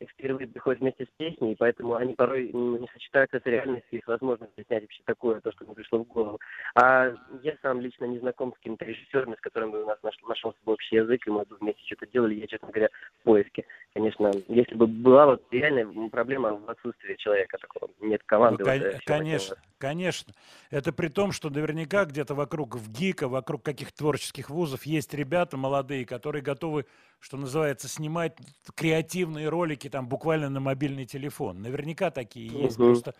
[0.00, 4.02] меня впервые приходят вместе с песней, и поэтому они порой не сочетаются с реальностью и
[4.02, 6.40] с возможностью снять вообще такое, то, что мне пришло в голову.
[6.74, 10.58] А я сам лично не знаком с какими-то режиссерами, с которыми у нас наш, нашелся
[10.64, 12.88] бы общий язык, и мы бы вместе что-то делали, я, честно говоря,
[13.20, 13.64] в поиске.
[13.94, 18.64] Конечно, если бы была вот реальная проблема в отсутствии человека такого, нет Ну, команды.
[18.64, 20.32] вот, э, всё конечно, конечно.
[20.70, 25.56] Это при том, что наверняка где-то вокруг в ГИКа, вокруг каких-то творческих вузов есть ребята
[25.56, 26.86] молодые, которые готовы,
[27.20, 28.36] что называется, снимать
[28.74, 31.60] креативные ролики там буквально на мобильный телефон.
[31.62, 32.88] Наверняка такие есть, Мгм.
[32.88, 33.14] просто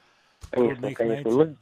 [0.50, 1.30] трудно Конечно, их конечно.
[1.30, 1.50] найти.
[1.50, 1.56] Ну,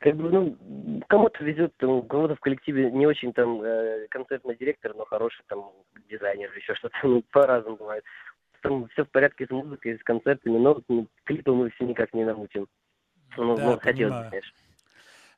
[0.00, 4.94] как бы, ну, кому-то везет, у кого-то в коллективе не очень там э, концертный директор,
[4.94, 5.72] но хороший там
[6.08, 8.04] дизайнер или еще что-то, ну, по-разному бывает.
[8.62, 12.24] Там все в порядке с музыкой, с концертами, но ну, клипы мы все никак не
[12.24, 12.66] намутим.
[13.36, 14.52] Ну, Да, ну, хотелось конечно.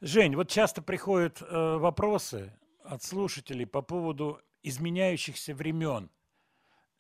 [0.01, 2.53] Жень, вот часто приходят э, вопросы
[2.85, 6.11] от слушателей по поводу изменяющихся времен.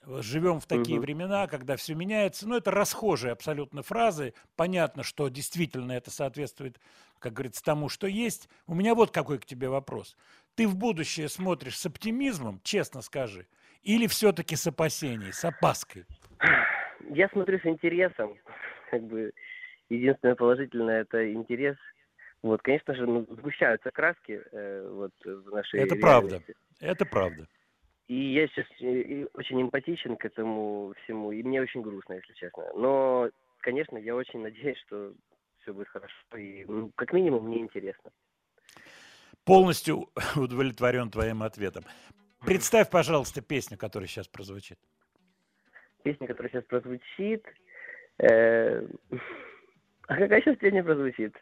[0.07, 1.01] Вот Живем в такие Мгм.
[1.01, 2.49] времена, когда все меняется.
[2.49, 4.35] Ну, это расхожие абсолютно фразы.
[4.55, 6.81] Понятно, что действительно это соответствует,
[7.19, 8.49] как говорится, тому, что есть.
[8.69, 10.17] У меня вот какой к тебе вопрос.
[10.55, 13.47] Ты в будущее смотришь с оптимизмом, честно скажи,
[13.83, 16.05] или все-таки с опасением, с опаской?
[17.11, 18.39] Я смотрю с интересом.
[18.93, 19.33] Как бы
[19.91, 21.77] единственное положительное это интерес.
[22.43, 26.29] Вот, конечно же, ну, сгущаются краски э, вот в нашей Это правда.
[26.29, 26.55] реальности.
[26.81, 27.49] Это правда.
[28.09, 28.67] И я сейчас
[29.35, 32.65] очень эмпатичен к этому всему, и мне очень грустно, если честно.
[32.75, 35.13] Но, конечно, я очень надеюсь, что
[35.63, 38.11] все будет хорошо, и ну, как минимум мне интересно.
[39.45, 41.85] Полностью удовлетворен твоим ответом.
[42.45, 44.79] Представь, пожалуйста, песню, которая сейчас прозвучит.
[46.05, 47.45] Песня, которая сейчас прозвучит...
[48.19, 48.87] э,
[50.09, 51.35] А какая сейчас песня прозвучит?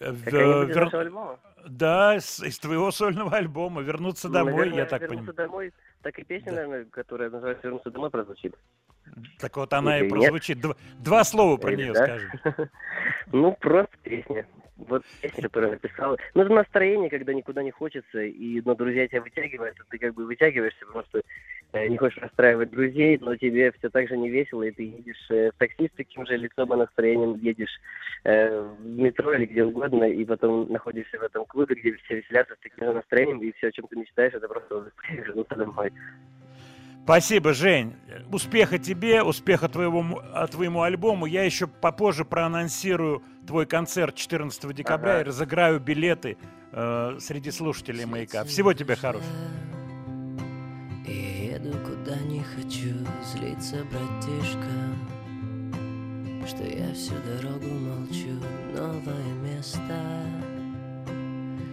[0.00, 1.40] Э, Какая-нибудь вер- нашего альбома?
[1.66, 5.48] Да, с- из твоего сольного альбома «Вернуться домой», Ну, Наверное, я так «Вернуться понимаю.
[5.48, 6.56] домой», так и песня, Да.
[6.56, 8.54] наверное, которая называется «Вернуться домой» прозвучит.
[9.38, 10.12] Так вот она и Или нет?
[10.20, 10.60] прозвучит.
[10.60, 12.04] Два, два слова про Или нее да?
[12.04, 12.30] скажи.
[13.32, 14.46] Ну, просто песня.
[14.76, 16.16] Вот песня, которую я написал.
[16.34, 20.14] Ну, это настроение, когда никуда не хочется, и но друзья тебя вытягивают, а ты как
[20.14, 21.20] бы вытягиваешься, потому что
[21.74, 25.50] не хочешь расстраивать друзей, но тебе все так же не весело, и ты едешь э,
[25.50, 27.80] в такси с таким же лицом и настроением, едешь
[28.24, 32.54] э, в метро или где угодно, и потом находишься в этом клубе, где все веселятся
[32.54, 35.92] с таким же настроением, и все, о чем ты мечтаешь, это просто вернуться домой.
[37.04, 37.94] Спасибо, Жень.
[38.30, 41.24] успеха тебе, успеха твоему, а, твоему альбому.
[41.24, 45.20] Я еще попозже проанонсирую твой концерт 14 декабря Ага.
[45.20, 46.36] и разыграю билеты
[46.72, 48.44] э, среди слушателей «Маяка».
[48.44, 49.24] Всего тебе хорошего.
[51.58, 52.94] Еду куда не хочу
[53.24, 54.68] Злиться, братишка.
[56.46, 58.34] Что я всю дорогу молчу
[58.74, 60.00] Новое место.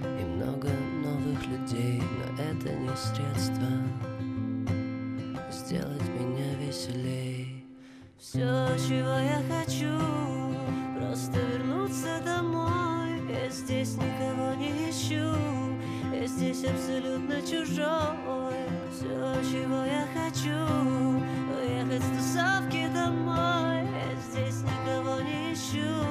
[0.04, 0.70] И много
[1.04, 3.68] новых людей Но это не средство.
[5.52, 7.64] Сделать меня веселей.
[8.18, 10.00] Все, чего я хочу
[10.98, 13.22] Просто вернуться домой.
[13.30, 15.75] Я здесь никого не ищу
[16.26, 18.56] Я здесь абсолютно чужой.
[18.92, 20.50] Все, чего я хочу
[21.54, 23.86] Уехать с тусовки домой.
[23.86, 26.04] Я здесь никого не ищу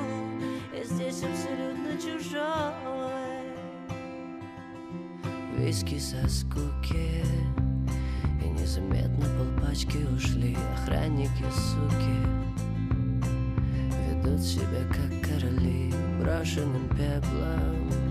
[0.73, 2.71] Я здесь абсолютно чужой.
[5.59, 7.25] Виски со скуки
[8.41, 10.57] И незаметно полпачки ушли.
[10.77, 12.21] Охранники, суки
[14.09, 18.04] Ведут себя как короли Брошенным пеплом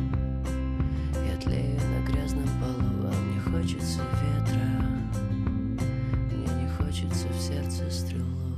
[1.44, 4.62] Я тлею на грязном полу А мне хочется ветра.
[6.32, 8.58] Мне не хочется в сердце стрелу.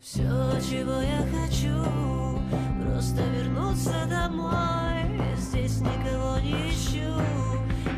[0.00, 0.22] Все,
[0.68, 2.40] чего я хочу
[2.82, 5.18] Просто вернуться домой.
[5.18, 7.20] Я здесь никого не ищу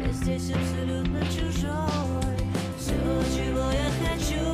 [0.04, 2.38] Я здесь абсолютно чужой.
[2.78, 2.94] Все,
[3.36, 4.44] чего я хочу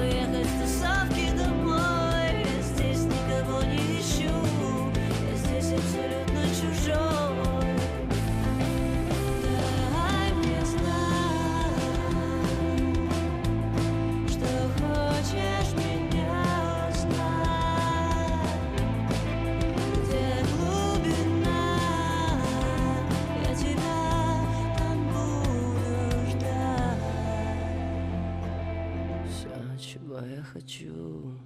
[0.00, 2.44] Уехать с тусовки домой.
[2.44, 4.32] Я здесь никого не ищу
[5.04, 7.23] Я здесь абсолютно чужой
[30.54, 31.36] хочу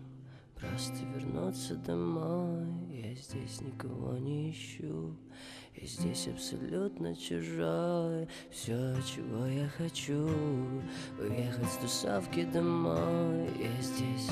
[0.54, 2.66] Просто вернуться домой.
[2.90, 5.16] Я здесь никого не ищу
[5.76, 8.28] Я здесь абсолютно чужой.
[8.50, 10.28] Все, чего я хочу
[11.18, 13.48] Уехать с тусовки домой.
[13.59, 14.28] Я здесь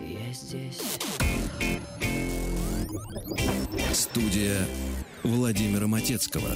[0.00, 0.98] Я здесь.
[3.92, 4.66] Студия
[5.22, 6.50] Владимира Матецкого.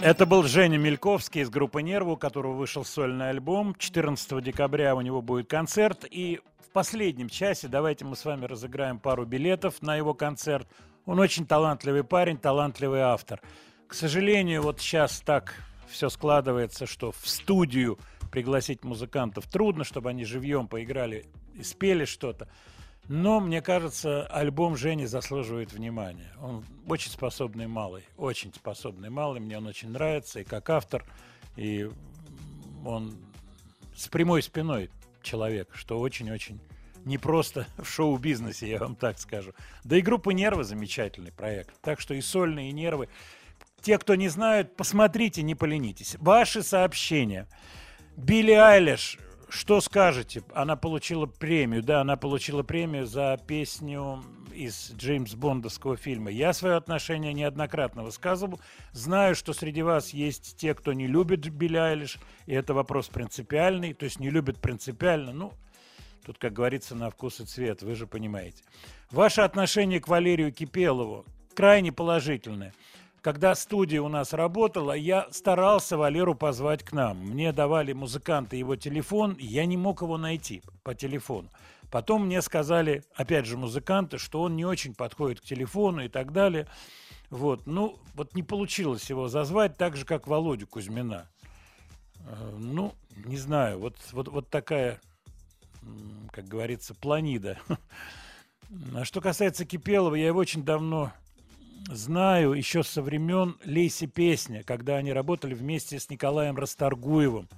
[0.00, 3.74] Это был Женя Мельковский из группы «Нервы», у которого вышел сольный альбом.
[3.74, 6.04] 14 декабря у него будет концерт.
[6.10, 10.68] И в последнем часе давайте мы с вами разыграем пару билетов на его концерт.
[11.06, 13.40] Он очень талантливый парень, талантливый автор.
[13.88, 15.54] К сожалению, вот сейчас так
[15.88, 17.98] все складывается, что в студию
[18.30, 21.24] пригласить музыкантов трудно, чтобы они живьем поиграли
[21.54, 22.48] и спели что-то.
[23.08, 26.32] Но, мне кажется, альбом Жени заслуживает внимания.
[26.40, 29.40] Он очень способный малый, очень способный малый.
[29.40, 31.04] Мне он очень нравится и как автор,
[31.56, 31.88] и
[32.84, 33.14] он
[33.94, 34.90] с прямой спиной
[35.22, 36.60] человек, что очень-очень
[37.04, 39.52] непросто в шоу-бизнесе, я вам так скажу.
[39.84, 41.80] Да и группа «Нервы» замечательный проект.
[41.80, 43.08] Так что и сольные, и «Нервы».
[43.82, 46.16] Те, кто не знают, посмотрите, не поленитесь.
[46.18, 47.46] Ваши сообщения.
[48.16, 49.18] Билли Айлиш,
[49.48, 50.42] что скажете?
[50.54, 54.22] Она получила премию, да, она получила премию за песню
[54.52, 56.30] из Джеймс Бондовского фильма.
[56.30, 58.60] Я свое отношение неоднократно высказывал.
[58.92, 63.94] Знаю, что среди вас есть те, кто не любит Билли Айлиш, и это вопрос принципиальный,
[63.94, 65.52] то есть не любит принципиально, ну,
[66.24, 68.62] тут, как говорится, на вкус и цвет, вы же понимаете.
[69.10, 71.24] Ваше отношение к Валерию Кипелову
[71.54, 72.74] крайне положительное.
[73.26, 77.18] Когда студия у нас работала, я старался Валеру позвать к нам.
[77.18, 81.50] Мне давали музыканты его телефон, я не мог его найти по телефону.
[81.90, 86.30] Потом мне сказали, опять же, музыканты, что он не очень подходит к телефону и так
[86.32, 86.68] далее.
[87.28, 91.28] Вот, ну, вот не получилось его зазвать так же, как Володю Кузьмина.
[92.28, 95.00] Э, Ну, не знаю, вот, вот, вот такая,
[96.30, 97.58] как говорится, планида.
[98.94, 101.12] А что касается Кипелова, я его очень давно
[101.90, 107.48] знаю, еще со времен Лейси Песня, когда они работали вместе с Николаем Расторгуевым.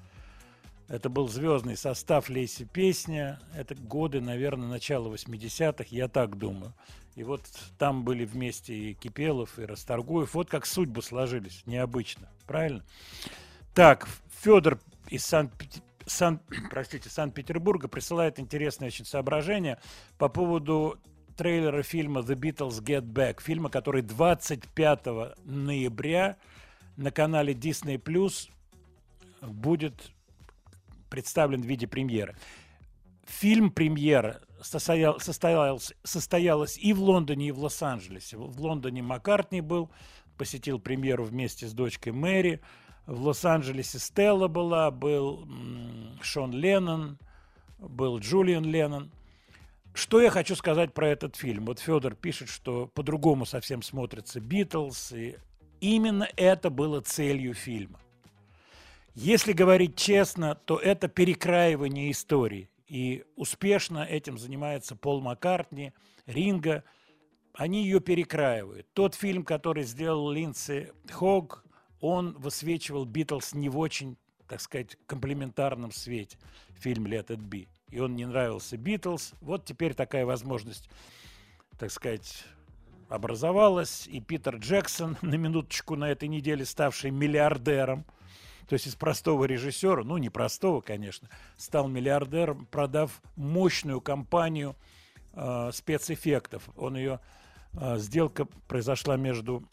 [0.89, 3.41] Это был звездный состав Лейси Песня.
[3.55, 6.73] Это годы, наверное, начала 80-х, я так думаю.
[7.15, 7.43] И вот
[7.79, 10.35] там были вместе и Кипелов, и Расторгуев.
[10.35, 12.29] Вот как судьбы сложились, необычно.
[12.47, 12.85] Правильно?
[13.75, 14.09] Так,
[14.43, 15.51] Федор из Сан-
[16.07, 19.79] Сан- простите, Санкт-Петербурга присылает интересное очень соображение
[20.17, 20.99] по поводу
[21.39, 25.07] трейлера фильма The Beatles Get Back, фильма, который 25
[25.45, 26.37] ноября
[26.97, 28.51] на канале Disney Plus
[29.41, 30.11] будет
[31.09, 32.37] представлен в виде премьеры.
[33.25, 38.37] Фильм премьера состоял, состоялась, состоялась и в Лондоне, и в Лос-Анджелесе.
[38.37, 39.91] В Лондоне Маккартни был,
[40.37, 42.61] посетил премьеру вместе с дочкой Мэри.
[43.07, 45.47] В Лос-Анджелесе Стелла была, был
[46.21, 47.17] Шон Леннон,
[47.79, 49.13] был Джулиан Леннон.
[49.99, 51.67] Что я хочу сказать про этот фильм?
[51.67, 55.37] Вот Федор пишет, что по-другому совсем смотрятся Битлз, и
[55.81, 57.99] именно это было целью фильма.
[59.17, 62.71] Если говорить честно, то это перекраивание истории.
[62.87, 65.93] И успешно этим занимается Пол Маккартни,
[66.27, 66.85] Ринга.
[67.53, 68.87] Они ее перекраивают.
[68.93, 71.65] Тот фильм, который сделал Линдси Хог,
[72.01, 76.39] он высвечивал Битлз не в очень, так сказать, комплементарном свете.
[76.77, 77.67] Фильм «Let it be».
[77.91, 79.35] И он не нравился Битлз.
[79.41, 80.89] Вот теперь такая возможность,
[81.79, 82.45] так сказать,
[83.09, 84.07] образовалась.
[84.07, 88.05] И Питер Джексон, на минуточку на этой неделе ставший миллиардером,
[88.69, 94.77] то есть из простого режиссера, ну не простого, конечно, стал миллиардером, продав мощную компанию
[95.33, 96.69] э, спецэффектов.
[96.77, 97.21] Он ее
[97.73, 99.65] э, сделка произошла между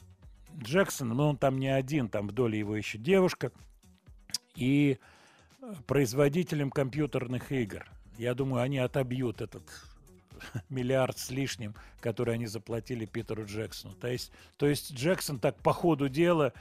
[0.58, 3.52] Джексоном, но он там не один, там в доле его еще девушка
[4.56, 4.98] и
[5.62, 7.86] э, производителем компьютерных игр.
[8.18, 9.64] Я думаю, они отобьют этот
[10.70, 13.94] миллиард с лишним, который они заплатили Питеру Джексону.
[13.96, 16.54] То есть, то есть Джексон так по ходу дела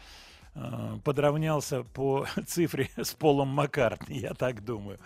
[0.54, 4.98] э, подравнялся по цифре с Полом Маккартни, я так думаю.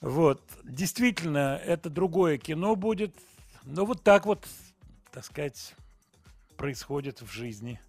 [0.00, 0.42] Вот.
[0.64, 3.14] Действительно, это другое кино будет.
[3.64, 4.46] Но вот так вот,
[5.10, 5.74] так сказать,
[6.56, 7.80] происходит в жизни.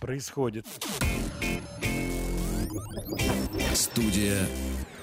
[0.00, 0.66] Происходит.
[3.74, 4.46] Студия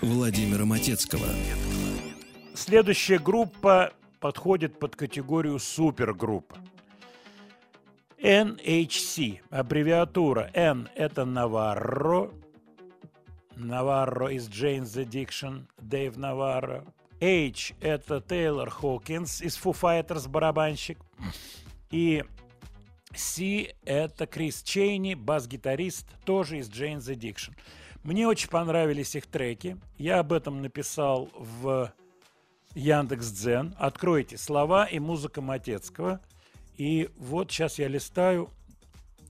[0.02, 1.28] Владимира Матецкого.
[2.54, 6.58] Следующая группа подходит под категорию супергруппа.
[8.18, 12.32] NHC, аббревиатура N– это Наварро,
[13.56, 16.86] Наварро из Jane's Addiction, Дэйв Наварро.
[17.22, 21.00] H– это Тейлор Хокинс из Foo Fighters, барабанщик.
[21.92, 22.24] И
[23.16, 27.54] C– это Крис Чейни, бас-гитарист, тоже из Jane's Addiction.
[28.04, 29.78] Мне очень понравились их треки.
[29.98, 31.92] Я об этом написал в
[32.76, 33.74] Яндекс Дзен.
[33.80, 36.20] Откройте слова и музыка Матецкого.
[36.78, 38.50] И вот сейчас я листаю.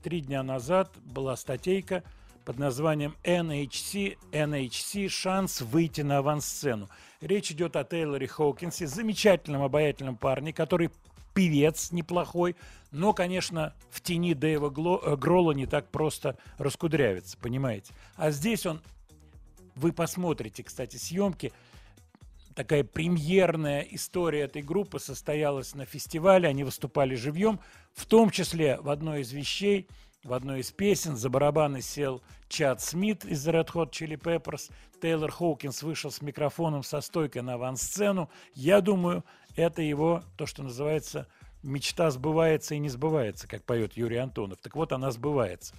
[0.02, 2.04] Три дня назад была статейка
[2.44, 6.88] под названием NHC, NHC «Шанс выйти на авансцену».
[7.20, 10.90] Речь идет о Тейлоре Хоукинсе, замечательном обаятельном парне, который
[11.36, 12.56] певец неплохой,
[12.90, 17.92] но, конечно, в тени Дэйва Гло- э, Гролла не так просто раскудрявится, понимаете?
[18.16, 18.80] А здесь он,
[19.74, 21.52] вы посмотрите, кстати, съемки,
[22.54, 27.60] такая премьерная история этой группы состоялась на фестивале, они выступали живьем,
[27.92, 29.88] в том числе в одной из вещей,
[30.24, 34.72] в одной из песен за барабаны сел Чад Смит из Red Hot Chili Peppers,
[35.02, 38.30] Тейлор Хоукинс вышел с микрофоном со стойкой на авансцену.
[38.54, 39.22] Я думаю,
[39.56, 41.26] это его, то, что называется,
[41.62, 44.58] мечта сбывается и не сбывается, как поет Юрий Антонов.
[44.60, 45.74] Так вот, она сбывается.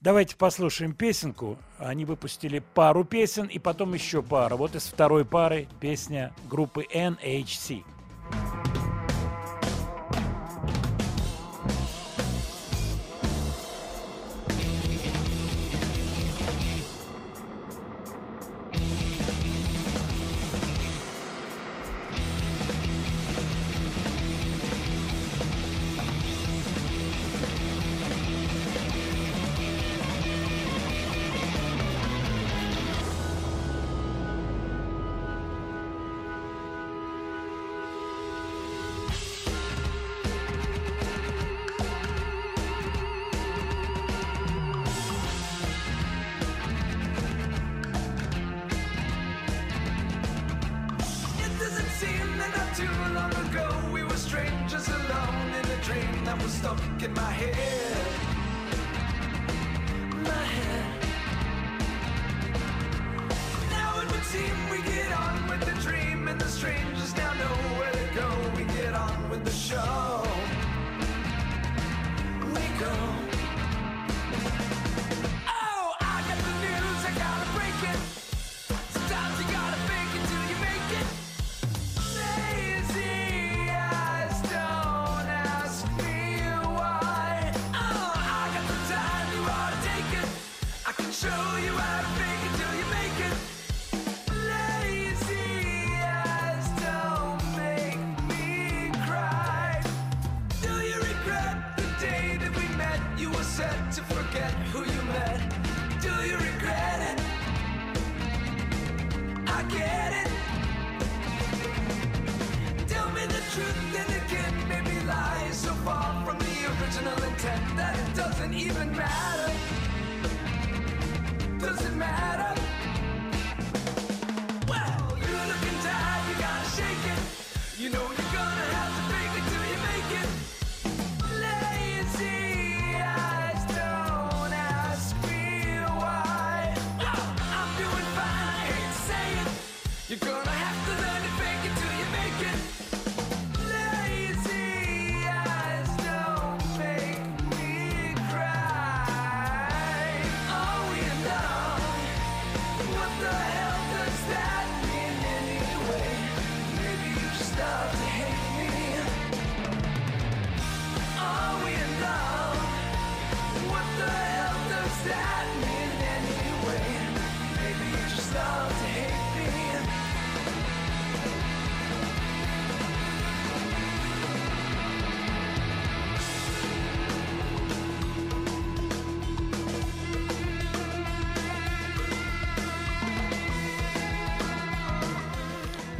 [0.00, 1.58] Давайте послушаем песенку.
[1.78, 4.56] Они выпустили пару песен и потом еще пару.
[4.56, 7.84] Вот из второй пары песня группы NHC.
[8.32, 8.71] It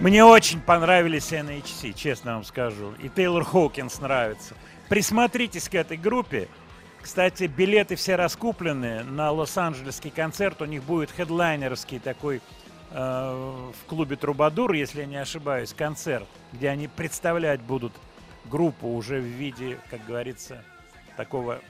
[0.03, 2.93] Мне очень понравились NHC, честно вам скажу.
[3.01, 4.57] И Тейлор Хоукинс нравится.
[4.89, 6.49] Присмотритесь к этой группе.
[7.01, 10.61] Кстати, билеты все раскуплены на Лос-Анджелесский концерт.
[10.61, 12.41] У них будет хедлайнерский такой
[12.91, 17.93] э, в клубе Трубадур, если я не ошибаюсь, концерт, где они представлять будут
[18.47, 20.65] группу уже в виде, как говорится,
[21.17, 21.61] такого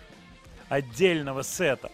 [0.71, 1.91] отдельного сета.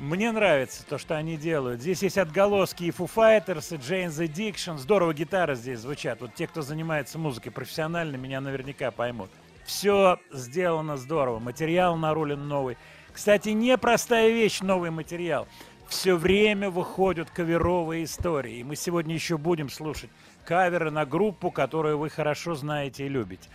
[0.00, 1.82] Мне нравится то, что они делают.
[1.82, 4.78] Здесь есть отголоски и Foo Fighters, и Jane's Addiction.
[4.78, 6.22] Здорово гитары здесь звучат.
[6.22, 9.28] Вот те, кто занимается музыкой профессионально, меня наверняка поймут.
[9.66, 11.38] Все сделано здорово.
[11.38, 12.78] Материал нарулен новый.
[13.12, 15.46] Кстати, непростая вещь, новый материал.
[15.86, 18.60] Все время выходят каверовые истории.
[18.60, 20.08] И мы сегодня еще будем слушать
[20.46, 23.50] каверы на группу, которую вы хорошо знаете и любите.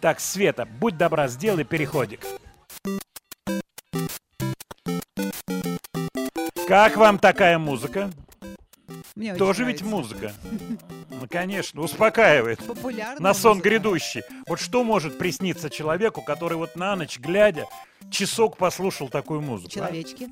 [0.00, 2.24] Так, Света, будь добра, сделай переходик.
[6.70, 8.12] Как вам такая музыка?
[9.16, 10.32] Мне Тоже ведь музыка.
[11.08, 12.64] Ну, конечно, успокаивает.
[12.64, 13.68] Популярная На сон музыка.
[13.68, 14.22] грядущий.
[14.46, 17.66] Вот что может присниться человеку, который вот на ночь, глядя,
[18.08, 19.72] часок послушал такую музыку?
[19.72, 19.74] а?
[19.74, 20.28] Человечки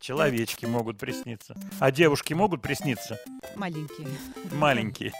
[0.00, 1.54] Человечки могут присниться.
[1.78, 3.20] А девушки могут присниться?
[3.54, 4.08] маленькие.
[4.52, 5.12] Маленькие.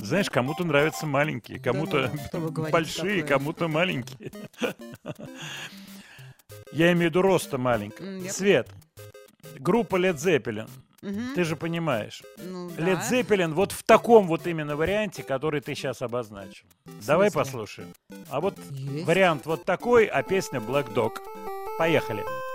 [0.00, 4.32] Знаешь, кому-то нравятся маленькие, кому-то ну, большие, кому-то маленькие.
[6.72, 8.18] Я имею в виду роста маленького.
[8.18, 8.68] Я Свет,
[9.58, 10.68] группа Led Zeppelin.
[11.02, 11.34] Мгм.
[11.34, 12.22] Ты же понимаешь.
[12.38, 13.10] Ну, Led да.
[13.10, 16.66] Zeppelin вот в таком вот именно варианте, который ты сейчас обозначил.
[17.06, 17.88] Давай послушаем.
[18.30, 19.06] А вот Есть.
[19.06, 21.18] вариант вот такой, а песня Black Dog.
[21.78, 22.22] Поехали.
[22.22, 22.51] Got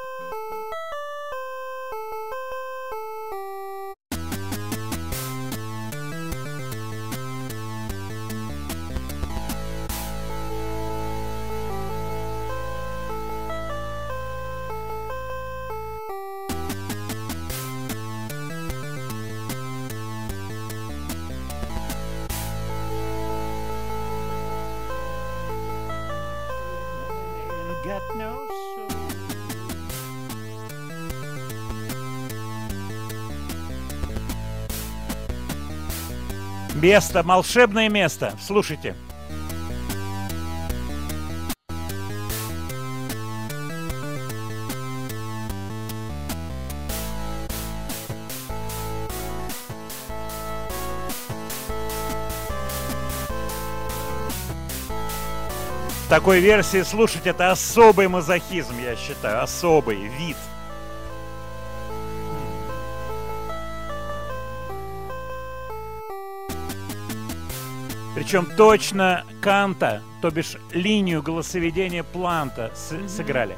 [36.87, 38.33] Место, волшебное место.
[38.41, 38.95] Слушайте.
[56.05, 59.43] В такой версии слушать это особый мазохизм, я считаю.
[59.43, 60.37] Особый вид.
[68.27, 73.55] Причем точно Канта, то бишь линию голосоведения Планта с- сыграли.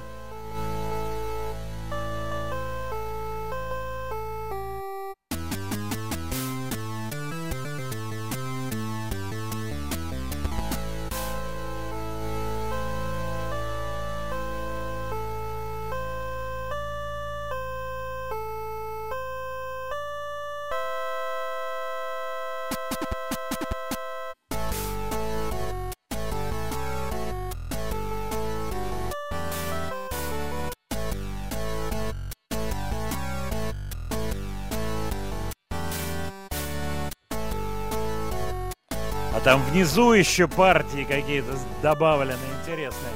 [39.50, 43.12] Там внизу еще партии какие-то добавлены интересные.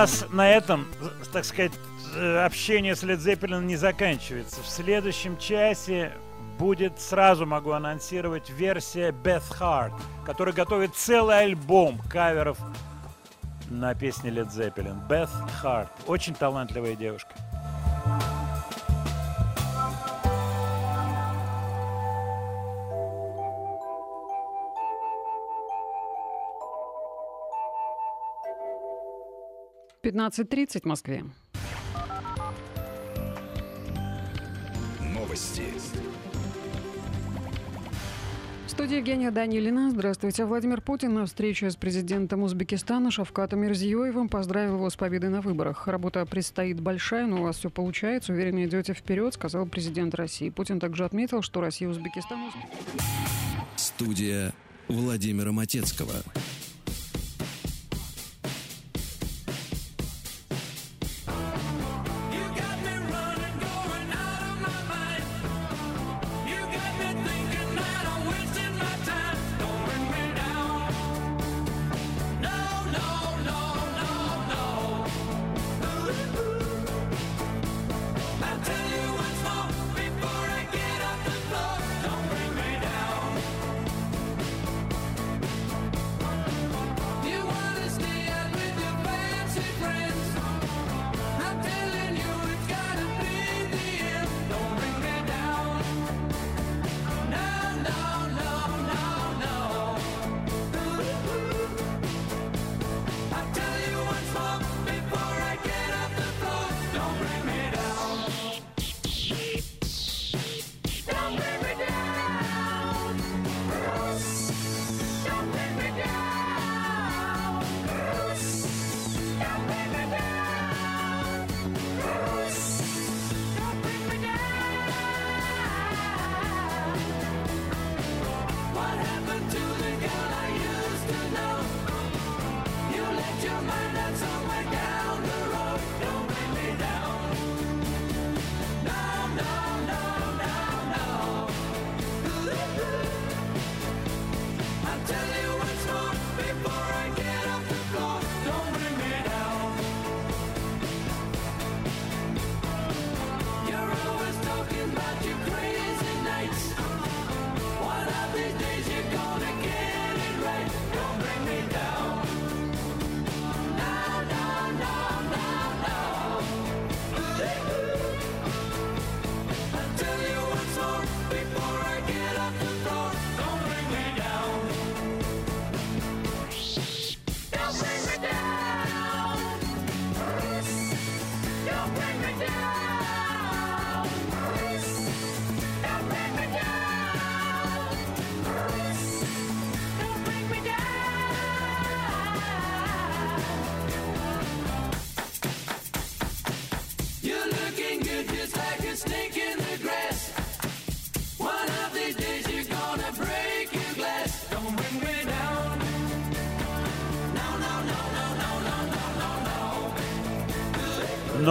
[0.00, 0.86] Нас на этом,
[1.30, 1.72] так сказать,
[2.42, 4.62] общение с Led Zeppelin не заканчивается.
[4.62, 6.12] В следующем часе
[6.58, 9.92] будет, сразу могу анонсировать, версия Beth Hart,
[10.24, 12.56] которая готовит целый альбом каверов
[13.68, 15.06] на песни Led Zeppelin.
[15.06, 15.28] Beth
[15.62, 15.88] Hart.
[16.06, 17.34] Очень талантливая девушка.
[30.10, 31.24] Пятнадцать тридцать в Москве.
[35.14, 35.62] Новости.
[38.66, 39.92] В студии Евгения Данилина.
[39.92, 40.46] Здравствуйте.
[40.46, 45.86] Владимир Путин на встрече с президентом Узбекистана Шавкатом Мирзиёевым поздравил его с победой на выборах.
[45.86, 48.32] Работа предстоит большая, но у вас все получается.
[48.32, 50.50] Уверенно идете вперед, сказал президент России.
[50.50, 52.50] Путин также отметил, что Россия и Узбекистан
[53.76, 54.52] Студия
[54.88, 56.14] Владимира Матецкого.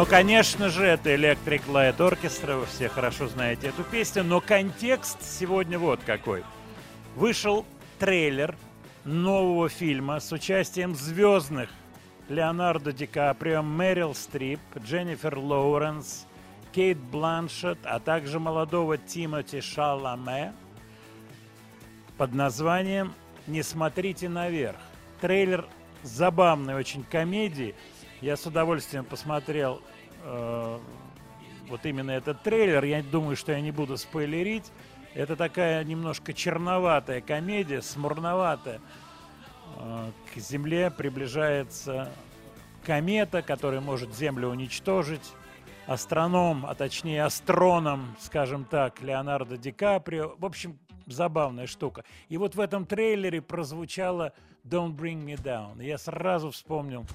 [0.10, 5.78] Конечно же, это Electric Light Orchestra, вы все хорошо знаете эту песню, но контекст сегодня
[5.78, 6.44] вот какой.
[7.16, 7.66] Вышел
[8.00, 8.56] трейлер
[9.06, 11.70] нового фильма с участием звездных
[12.28, 16.26] Леонардо Ди Каприо, Мэрил Стрип, Дженнифер Лоуренс,
[16.72, 20.54] Кейт Бланшет, а также молодого Тимоти Шаламе
[22.18, 23.14] под названием
[23.48, 24.80] «Не смотрите наверх».
[25.22, 25.68] Трейлер
[26.02, 27.76] забавной очень комедии.
[28.22, 29.82] Я с удовольствием посмотрел
[30.24, 32.84] вот именно этот трейлер.
[32.84, 34.72] Я думаю, что я не буду спойлерить.
[35.14, 38.80] Это такая немножко черноватая комедия, смурноватая.
[39.78, 42.12] Э, К Земле приближается
[42.84, 45.34] комета, которая может Землю уничтожить.
[45.88, 50.36] Астроном, а точнее астроном, скажем так, Леонардо Ди Каприо.
[50.38, 52.04] В общем, забавная штука.
[52.28, 55.84] И вот в этом трейлере прозвучало «Don't Bring Me Down».
[55.84, 57.08] Я сразу вспомнил,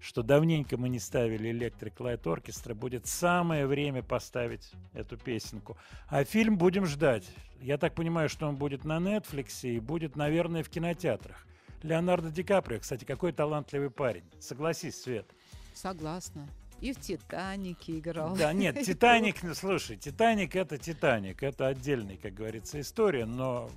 [0.00, 2.74] что давненько мы не ставили Electric Light Orchestra.
[2.74, 5.76] Будет самое время поставить эту песенку.
[6.08, 7.28] А фильм будем ждать.
[7.60, 11.46] Я так понимаю, что он будет на Netflix и будет, наверное, в кинотеатрах.
[11.82, 14.24] Леонардо Ди Каприо, кстати, какой талантливый парень.
[14.38, 15.26] Согласись, Свет.
[15.74, 16.46] Согласна.
[16.80, 18.34] И в «Титанике» играл.
[18.36, 23.70] Да, нет, «Титаник», ну, слушай, «Титаник»— это «Титаник», это отдельная, как говорится, история, но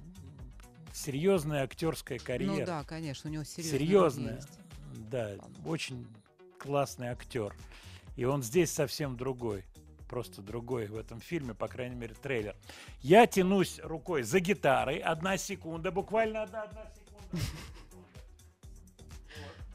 [0.93, 2.51] серьезная актерская карьера.
[2.53, 3.79] Ну да, конечно, у него серьезная.
[3.79, 4.41] Серьезная.
[4.93, 5.35] Да,
[5.65, 6.07] очень
[6.59, 7.55] классный актер.
[8.15, 9.65] И он здесь совсем другой.
[10.07, 12.55] Просто другой в этом фильме, по крайней мере, трейлер.
[13.01, 14.97] Я тянусь рукой за гитарой.
[14.97, 17.47] Одна секунда, буквально одна, одна секунда.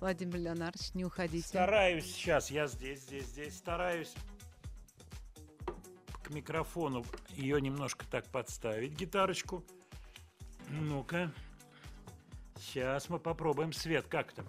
[0.01, 1.49] Владимир Леонардович, не уходите.
[1.49, 3.57] Стараюсь сейчас, я здесь, здесь, здесь.
[3.57, 4.15] Стараюсь
[6.23, 9.65] к микрофону ее немножко так подставить, гитарочку.
[10.69, 11.33] Ну-ка.
[12.61, 14.07] Сейчас мы попробуем свет.
[14.09, 14.47] Как там?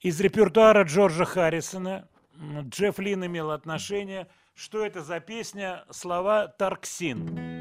[0.00, 2.08] Из репертуара Джорджа Харрисона
[2.40, 4.28] Джефф Лин имел отношение.
[4.54, 5.84] Что это за песня?
[5.90, 7.57] Слова Тарксин.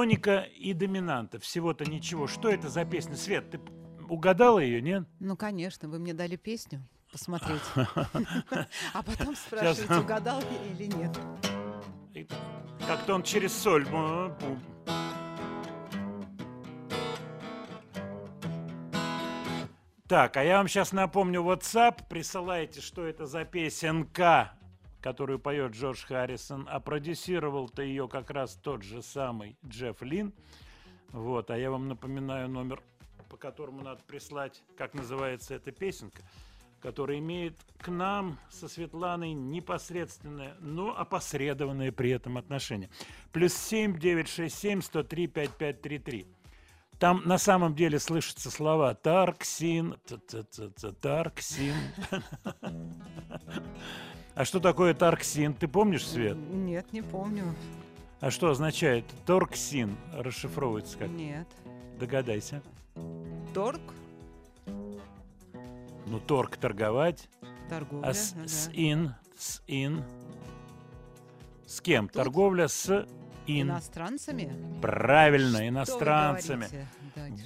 [0.00, 1.38] Тоника и доминанта.
[1.38, 2.26] Всего-то ничего.
[2.26, 3.16] Что это за песня?
[3.16, 3.60] Свет, ты
[4.08, 5.06] угадала ее, нет?
[5.18, 6.82] Ну, конечно, вы мне дали песню
[7.12, 7.60] посмотреть.
[8.94, 9.40] А потом Сейчас.
[9.40, 12.30] спрашиваете, угадал я или нет.
[12.86, 13.86] Как-то он через соль.
[20.08, 22.08] Так, а я вам сейчас напомню WhatsApp.
[22.08, 24.54] Присылайте, что это за песенка,
[25.00, 26.66] которую поет Джордж Харрисон.
[26.70, 30.32] А продюсировал-то ее как раз тот же самый Джефф Лин.
[31.08, 32.82] Вот, а я вам напоминаю номер,
[33.28, 36.22] по которому надо прислать, как называется эта песенка,
[36.80, 42.90] которая имеет к нам со Светланой непосредственное, но опосредованное при этом отношение.
[43.32, 46.39] Плюс 7 967 103 5533.
[47.00, 49.96] Там на самом деле слышатся слова Тарксин,
[51.00, 51.74] Тарксин.
[54.34, 55.54] А что такое Тарксин?
[55.54, 56.36] Ты помнишь, Свет?
[56.36, 57.54] Нет, не помню.
[58.20, 59.96] А что означает Торксин?
[60.12, 61.08] Расшифровывается как?
[61.08, 61.48] Нет.
[61.98, 62.62] Догадайся.
[63.54, 63.80] Торг,
[64.66, 67.30] Ну, торг торговать.
[67.70, 68.06] торговля.
[68.08, 70.04] А с, ну с ин, с ин.
[71.66, 72.08] С кем?
[72.10, 73.06] Торговля с
[73.58, 73.68] ин.
[73.70, 74.52] Иностранцами?
[74.80, 76.66] Правильно, Что иностранцами.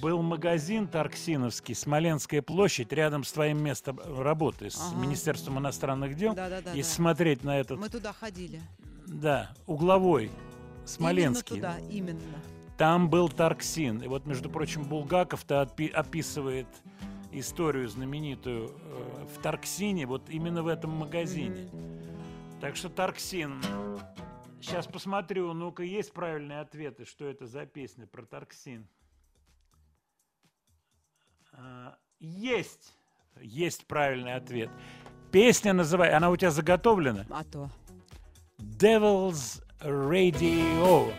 [0.01, 5.01] Был магазин Тарксиновский, Смоленская площадь, рядом с твоим местом работы, с Ага.
[5.01, 6.33] Министерством иностранных дел.
[6.35, 6.95] Да-да-да, Если да.
[6.95, 8.61] смотреть на этот, Мы туда ходили.
[9.07, 10.31] да, угловой,
[10.85, 11.57] Смоленский.
[11.57, 12.19] Именно туда, именно.
[12.77, 14.01] Там был Тарксин.
[14.03, 16.67] И вот, между прочим, Булгаков-то отпи- описывает
[17.31, 21.69] историю знаменитую э, в Тарксине, вот именно в этом магазине.
[22.61, 23.61] Так что Тарксин.
[24.65, 28.87] Сейчас посмотрю, ну-ка, есть правильные ответы, что это за песня про Тарксин.
[31.53, 32.95] А, Есть!
[33.39, 34.71] Есть правильный ответ.
[35.31, 37.27] Песня называется, она у тебя заготовлена?
[37.29, 37.69] А то.
[38.57, 41.13] Devil's Radio.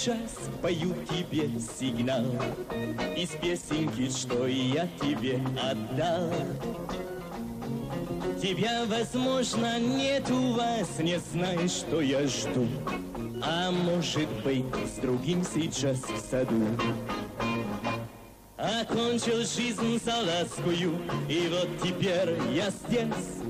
[0.00, 0.30] Целый час,
[0.62, 1.48] пою тебе
[1.78, 2.24] сигнал
[3.16, 6.30] Из песенки, что я тебе отдал.
[8.40, 12.66] Тебя, возможно, нет у вас, не знаешь, что я жду.
[13.42, 16.66] А может быть, с другим сейчас в саду.
[18.56, 20.98] Окончил жизнь солдатскую,
[21.28, 23.40] и вот теперь я здесь.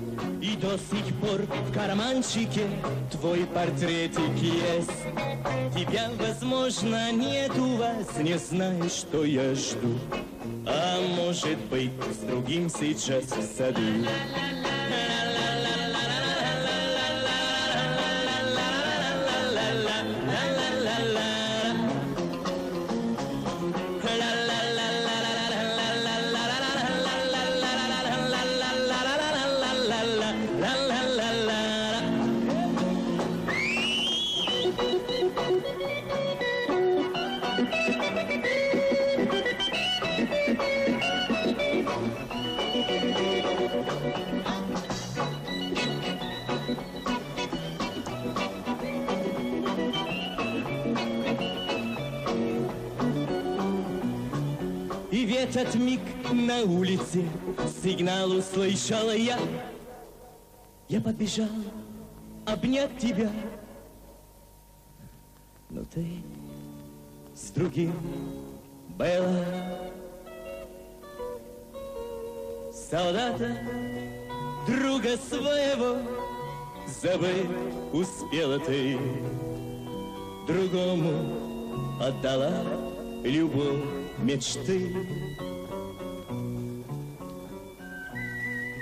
[0.41, 2.67] И до сих пор в карманчике
[3.11, 5.30] твой портретик есть.
[5.75, 9.99] Тебя, возможно, нет у вас, не знаешь, что я жду.
[10.67, 13.81] А может быть, с другим сейчас в саду.
[55.61, 56.01] Этот миг
[56.32, 57.23] на улице
[57.82, 59.39] сигнал услышала я.
[60.89, 61.49] Я подбежал
[62.47, 63.31] обнять тебя.
[65.69, 66.07] Но ты
[67.35, 67.93] с другим
[68.97, 69.45] была.
[72.73, 73.59] Солдата,
[74.66, 75.99] друга своего,
[76.87, 77.47] забыть
[77.93, 78.99] успела ты.
[80.47, 82.65] Другому отдала
[83.23, 84.95] любовь мечты.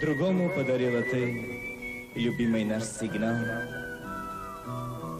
[0.00, 3.34] Другому подарила ты любимый наш сигнал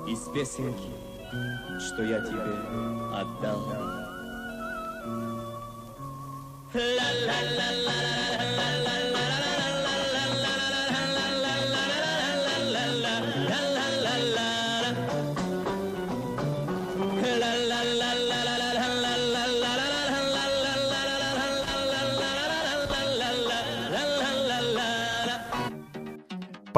[0.06, 0.92] из песенки,
[1.80, 2.55] что я тебе
[3.12, 3.98] отдал.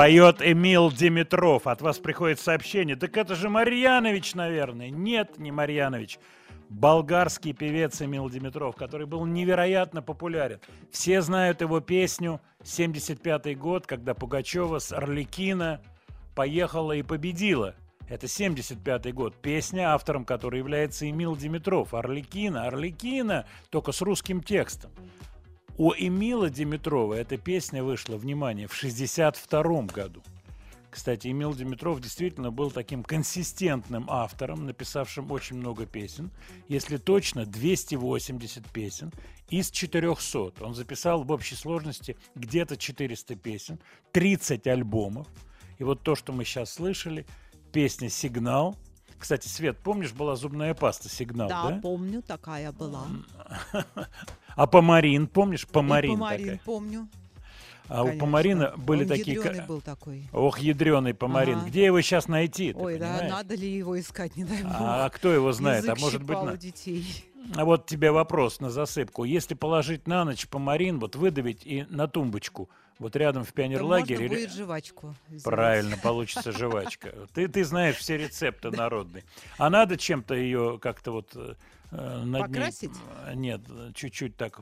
[0.01, 1.67] Поет Эмил Димитров.
[1.67, 2.97] От вас приходит сообщение.
[2.97, 4.89] Так это же Марьянович, наверное.
[4.89, 6.19] Нет, не Марьянович.
[6.71, 10.59] Болгарский певец Эмил Димитров, который был невероятно популярен.
[10.91, 15.83] Все знают его песню 75 год, когда Пугачева с Орликина
[16.35, 17.75] поехала и победила.
[18.09, 19.37] Это 75 год.
[19.43, 21.93] Песня, автором которой является Эмил Димитров.
[21.93, 24.93] Орликина, Орликина, только с русским текстом.
[25.77, 30.23] У Эмила Димитрова эта песня вышла, внимание, в 62 году.
[30.91, 36.31] Кстати, Эмил Димитров действительно был таким консистентным автором, написавшим очень много песен.
[36.69, 39.13] Если точно, 280 песен
[39.49, 40.53] из 400.
[40.61, 43.79] Он записал в общей сложности где-то 400 песен,
[44.13, 45.29] 30 альбомов.
[45.79, 47.25] И вот то, что мы сейчас слышали,
[47.73, 48.77] песня «Сигнал».
[49.19, 51.81] Кстати, Свет, помнишь, была зубная паста «Сигнал», Да, да?
[51.81, 53.07] помню, такая была.
[54.57, 56.61] А Помарин, помнишь, Помарин, И Помарин такая?
[56.65, 57.09] помню.
[57.89, 58.25] А у Конечно.
[58.25, 59.37] Помарина были Он такие...
[59.37, 60.29] ядрёный ка- был такой.
[60.33, 61.59] Ох, ядреный Помарин.
[61.59, 61.69] Ага.
[61.69, 62.73] Где его сейчас найти?
[62.77, 64.73] Ой, да, надо ли его искать, не дай бог.
[64.79, 65.83] А кто его знает?
[65.85, 66.41] Язык а может быть...
[66.41, 67.25] на- у детей.
[67.57, 69.25] А вот тебе вопрос на засыпку.
[69.25, 72.69] Если положить на ночь помарин, вот выдавить и на тумбочку,
[73.01, 74.29] вот рядом в пионерлагере...
[74.29, 75.45] можно будет жвачку сделать.
[75.45, 77.13] Правильно, получится жвачка.
[77.35, 79.25] Ты, ты знаешь все рецепты народные.
[79.59, 81.55] А надо чем-то ее как-то вот э,
[81.91, 82.91] над ней- Покрасить?
[83.27, 83.61] э, Нет,
[83.95, 84.61] чуть-чуть так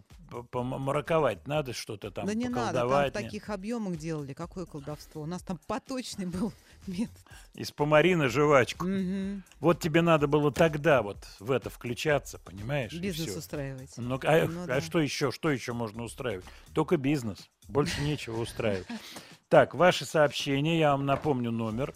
[0.51, 1.47] помраковать.
[1.47, 4.33] Надо что-то там Да не надо, там в таких объемах делали.
[4.33, 5.23] Какое колдовство?
[5.23, 6.53] У нас там поточный был
[6.87, 7.17] метод.
[7.55, 8.87] Из помарина жвачку.
[8.87, 9.43] Мгм.
[9.61, 12.93] Вот тебе надо было тогда вот в это включаться, понимаешь?
[12.93, 13.93] Бизнес устраивать.
[13.97, 14.81] Ну, а, Ну а да.
[14.81, 15.31] что еще?
[15.31, 16.45] Что еще можно устраивать?
[16.73, 17.49] Только бизнес.
[17.69, 18.87] Больше нечего устраивать.
[19.51, 21.95] Так, ваши сообщения, я вам напомню номер.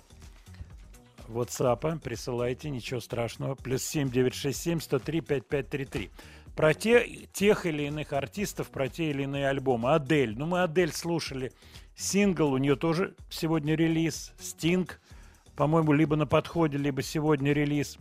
[1.39, 3.55] WhatsApp, присылайте, ничего страшного.
[3.55, 6.11] Плюс 7967 103 5533.
[6.57, 9.95] Про те, тех или иных артистов, про те или иные альбомы.
[9.95, 10.37] Адель.
[10.37, 11.53] Ну, мы Адель слушали.
[11.97, 14.33] Сингл, у нее тоже сегодня релиз.
[14.39, 15.01] Стинг,
[15.57, 17.99] по-моему, либо на подходе, либо сегодня релиз.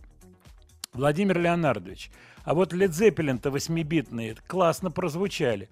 [0.93, 2.11] Владимир Леонардович,
[2.43, 5.69] а вот Led Zeppelin-то восьмибитные классно прозвучали.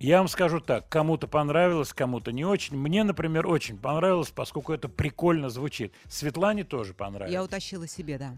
[0.00, 2.74] Я вам скажу так, кому-то понравилось, кому-то не очень.
[2.74, 5.92] Мне, например, очень понравилось, поскольку это прикольно звучит.
[6.08, 7.34] Светлане тоже понравилось.
[7.34, 8.34] Я утащила себе, да.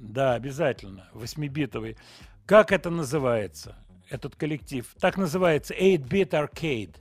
[0.00, 1.06] Да, обязательно.
[1.12, 1.98] Восьмибитовый.
[2.46, 3.76] Как это называется,
[4.08, 4.90] этот коллектив?
[4.98, 6.96] Так называется 8-bit arcade.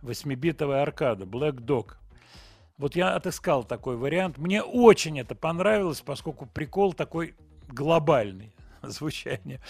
[0.00, 1.94] Восьмибитовая аркада, Black Dog.
[2.78, 4.38] Вот я отыскал такой вариант.
[4.38, 7.34] Мне очень это понравилось, поскольку прикол такой
[7.66, 9.60] глобальный звучание.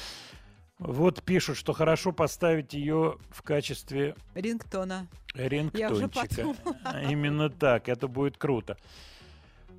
[0.79, 5.07] Вот пишут, что хорошо поставить ее в качестве Рингтона.
[5.35, 6.55] Рингтончика.
[7.09, 8.77] Именно так, это будет круто.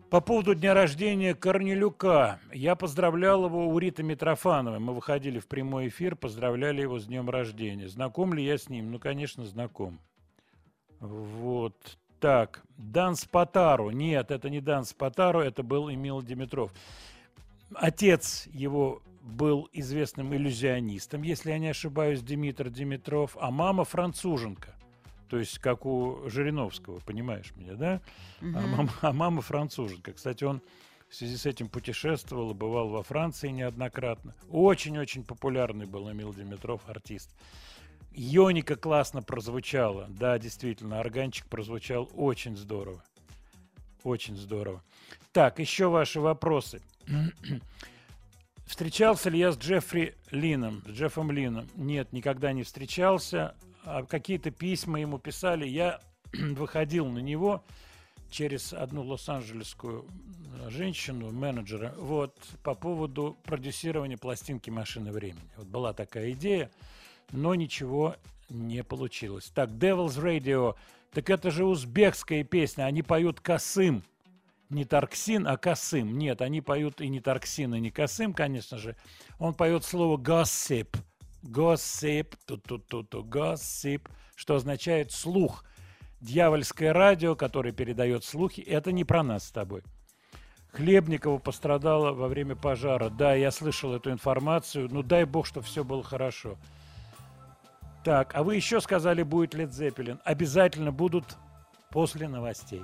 [0.09, 2.39] По поводу дня рождения Корнелюка.
[2.53, 4.79] Я поздравлял его у Риты Митрофановой.
[4.79, 7.89] Мы выходили в прямой эфир, поздравляли его с днем рождения.
[7.89, 8.91] Знаком ли я с ним?
[8.91, 9.99] Ну, конечно, знаком.
[10.99, 11.97] Вот.
[12.19, 13.89] Так, Дан Спатару.
[13.89, 16.71] Нет, это не Дан Спатару, это был Эмил Димитров.
[17.73, 24.75] Отец его был известным иллюзионистом, если я не ошибаюсь, Димитр Димитров, а мама француженка.
[25.29, 28.01] То есть, как у Жириновского, понимаешь меня, да?
[28.39, 28.69] А, Мгм.
[28.69, 30.13] мама, а мама француженка.
[30.13, 30.61] Кстати, он
[31.09, 34.35] в связи с этим путешествовал бывал во Франции неоднократно.
[34.49, 37.35] Очень-очень популярный был Эмил Димитров, артист.
[38.13, 40.05] Йоника классно прозвучала.
[40.09, 43.03] Да, действительно, органчик прозвучал очень здорово.
[44.03, 44.83] Очень здорово.
[45.33, 46.81] Так, еще ваши вопросы.
[48.65, 51.67] Встречался ли я с Джеффри Лином, с Джеффом Лином?
[51.75, 53.55] Нет, никогда не встречался.
[53.83, 55.67] А какие-то письма ему писали.
[55.67, 56.01] Я
[56.33, 57.63] выходил на него
[58.31, 65.49] через одну лос-анджелесскую э, женщину, менеджера, вот, по поводу продюсирования пластинки «Машины времени».
[65.57, 66.71] Вот была такая идея,
[67.31, 68.15] но ничего
[68.49, 69.51] не получилось.
[69.53, 70.75] Так, Devil's Radio,
[71.11, 74.03] так это же узбекская песня, они поют «Касым».
[74.69, 76.17] Не Тарксин, а Касым.
[76.17, 78.95] Нет, они поют и не Тарксин, и не Касым, конечно же.
[79.37, 80.97] Он поет слово gossip.
[81.43, 85.63] Gossip, ту-ту-ту-ту, gossip, что означает слух.
[86.19, 89.83] Дьявольское радио, которое передает слухи, это не про нас с тобой.
[90.71, 93.09] Хлебникова пострадала во время пожара.
[93.09, 94.89] Да, я слышал эту информацию.
[94.91, 96.57] Ну, дай бог, что все было хорошо.
[98.03, 100.19] Так, а вы еще сказали, будет Лед Зеппелин.
[100.25, 101.37] Обязательно будут
[101.91, 102.83] после новостей.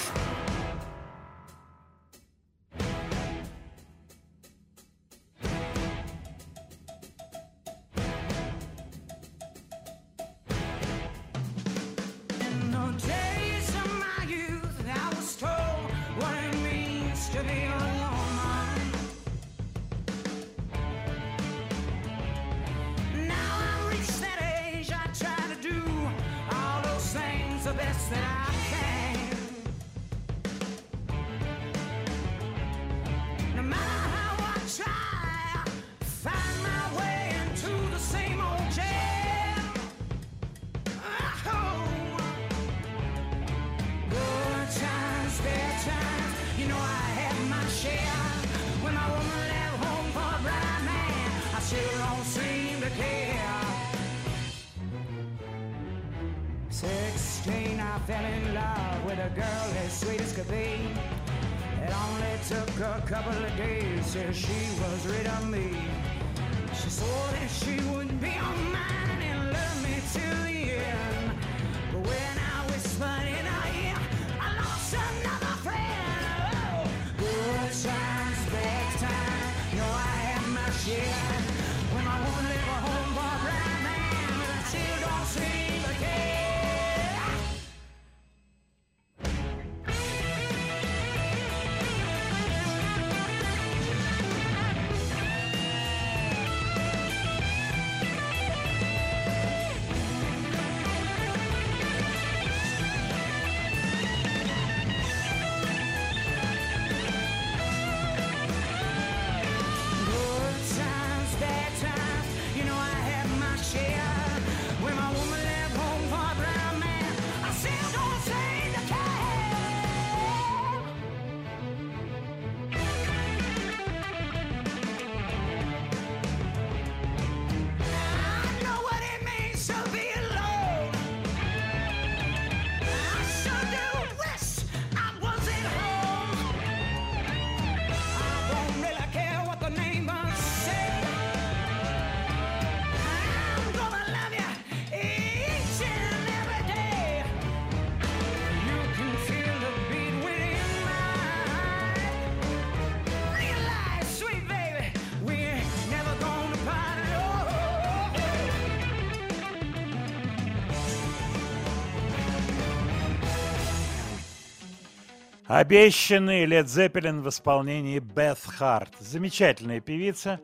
[165.61, 168.95] Обещанный Лед Зеппелин в исполнении Бeth Харт.
[168.99, 170.39] Замечательная певица.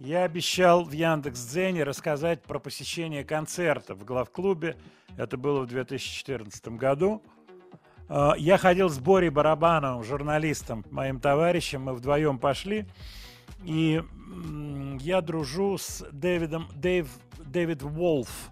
[0.00, 4.78] Я обещал в Яндекс.Дзене рассказать про посещение концерта в главклубе.
[5.18, 7.22] Это было в 2014 году.
[8.08, 11.82] А, Я ходил с Борей Барабановым, журналистом, моим товарищем.
[11.82, 12.86] Мы вдвоем пошли.
[13.62, 14.02] И
[15.00, 17.06] я дружу с Дэвидом, Дэйв,
[17.44, 18.50] Дэвид Волф.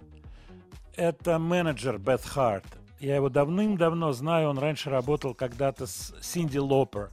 [0.96, 2.66] Это менеджер Бет Харт.
[3.04, 4.48] Я его давным-давно знаю.
[4.48, 7.10] Он раньше работал когда-то с Синди Лопер,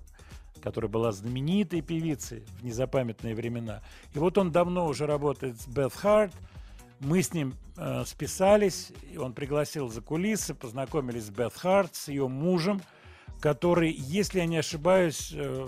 [0.61, 3.81] которая была знаменитой певицей в незапамятные времена.
[4.13, 6.31] И вот он давно уже работает с Бет Харт.
[7.01, 12.07] Мы с ним э, списались, и он пригласил за кулисы, познакомились с Бет Харт, с
[12.07, 12.81] ее мужем,
[13.41, 15.67] который, если я не ошибаюсь, э,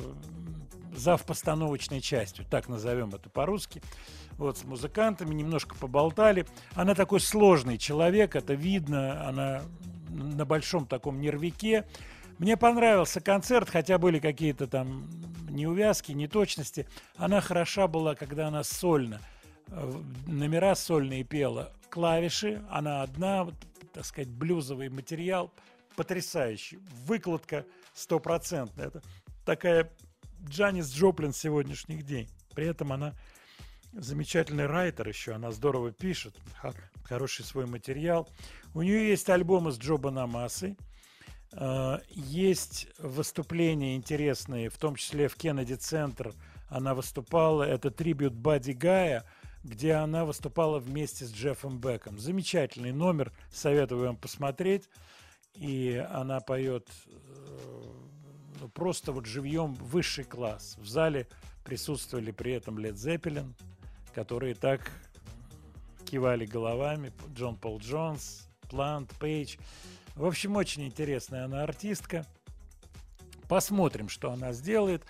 [0.95, 3.81] зав постановочной частью, так назовем это по-русски.
[4.37, 6.45] Вот с музыкантами немножко поболтали.
[6.75, 9.63] Она такой сложный человек, это видно, она
[10.13, 11.85] на большом таком нервике.
[12.37, 15.07] Мне понравился концерт, хотя были какие-то там
[15.49, 16.87] неувязки, неточности.
[17.15, 19.21] Она хороша была, когда она сольно,
[19.67, 23.55] э, номера сольные пела, клавиши, она одна, вот,
[23.93, 25.51] так сказать, блюзовый материал,
[25.95, 28.87] потрясающий, выкладка стопроцентная.
[28.87, 29.01] Это
[29.45, 29.91] такая
[30.43, 32.27] Джанис Джоплин сегодняшних дней.
[32.55, 33.13] При этом она
[33.93, 36.73] замечательный райтер еще, она здорово пишет, хо-
[37.03, 38.27] хороший свой материал.
[38.73, 40.77] У нее есть альбомы с Джо Банамасой,
[41.51, 46.33] э, есть выступления интересные, в том числе в Кеннеди Центр
[46.69, 49.25] она выступала, это трибют Бадди Гая,
[49.63, 52.17] где она выступала вместе с Джеффом Беком.
[52.17, 54.89] Замечательный номер, советую вам посмотреть.
[55.53, 57.83] И она поет э,
[58.59, 60.77] ну, просто вот живьем высший класс.
[60.79, 61.27] В зале
[61.63, 63.55] присутствовали при этом Лед Зеппелин,
[64.15, 64.91] которые так
[66.05, 69.57] кивали головами, Джон Пол Джонс, Плант, Пейдж.
[70.15, 72.25] В общем, очень интересная она артистка.
[73.47, 75.03] Посмотрим, что она сделает.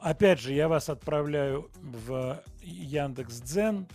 [0.00, 3.86] Опять же, я вас отправляю в Яндекс Дзен.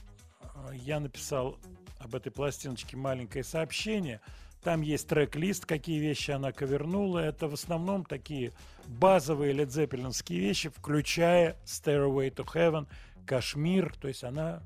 [0.74, 1.58] Я написал
[2.00, 4.22] об этой пластиночке маленькое сообщение.
[4.64, 7.20] Там есть трек-лист, какие вещи она ковернула.
[7.20, 8.52] Это в основном такие
[8.86, 12.88] базовые ледзеппелинские вещи, включая Stairway to Heaven,
[13.26, 13.96] Кашмир.
[14.00, 14.62] То есть она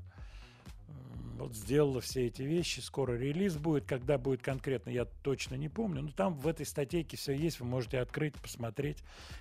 [1.36, 2.80] вот сделала все эти вещи.
[2.80, 3.84] Скоро релиз будет.
[3.84, 6.02] Когда будет конкретно, я точно не помню.
[6.02, 7.60] Но там в этой статейке все есть.
[7.60, 8.98] Вы можете открыть, посмотреть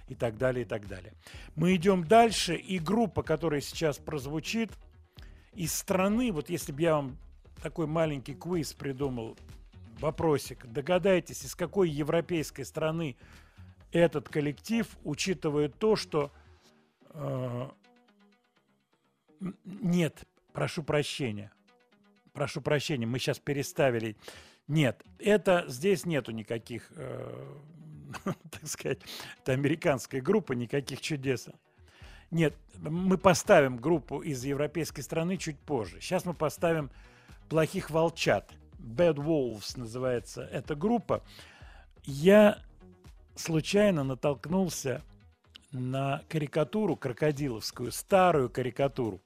[0.08, 1.14] и так далее, и так далее.
[1.56, 2.56] Мы идем дальше.
[2.56, 4.72] И группа, которая сейчас прозвучит,
[5.54, 7.18] из страны, вот если бы я вам
[7.64, 9.38] такой маленький квиз придумал,
[10.00, 13.16] вопросик, догадайтесь, из какой европейской страны
[13.92, 16.32] этот коллектив, учитывая то, что
[17.12, 17.70] э,
[19.64, 21.52] нет, прошу прощения,
[22.36, 24.16] прошу прощения, мы сейчас переставили.
[24.68, 27.56] Нет, это здесь нету никаких, э,
[28.52, 29.00] так сказать,
[29.40, 31.48] это американская группа, никаких чудес.
[32.30, 36.02] Нет, мы поставим группу из европейской страны чуть позже.
[36.02, 36.92] Сейчас мы поставим
[37.50, 38.52] плохих волчат.
[38.78, 41.24] Bad Wolves называется эта группа.
[42.04, 42.60] Я
[43.36, 45.02] случайно натолкнулся
[45.72, 49.22] на карикатуру крокодиловскую, старую карикатуру.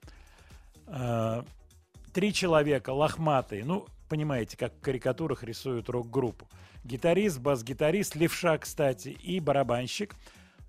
[2.13, 6.47] Три человека лохматые, ну, понимаете, как в карикатурах рисуют рок-группу.
[6.83, 10.15] Гитарист, бас-гитарист, левша, кстати, и барабанщик.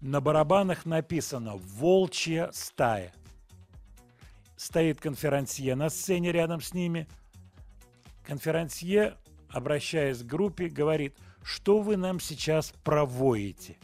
[0.01, 3.13] На барабанах написано «Волчья стая».
[4.57, 7.09] Стоит конферансье на сцене рядом с ними.
[8.27, 9.15] Конферансье,
[9.49, 13.77] обращаясь к группе, говорит, что вы нам сейчас проводите.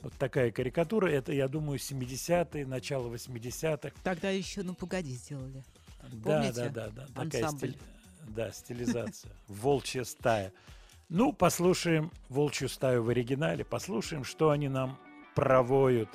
[0.00, 1.06] Вот такая карикатура.
[1.06, 3.94] Это, я думаю, 70-е, начало 80-х.
[4.02, 5.64] Тогда еще «Ну, погоди» сделали.
[6.12, 6.68] Да, Помните?
[6.70, 7.06] да, да, да.
[7.24, 7.78] Такая стиль-
[8.28, 9.30] да, стилизация.
[9.48, 10.52] Волчья стая.
[11.08, 14.98] Ну, послушаем волчью стаю в оригинале, послушаем, что они нам
[15.34, 16.08] провоют.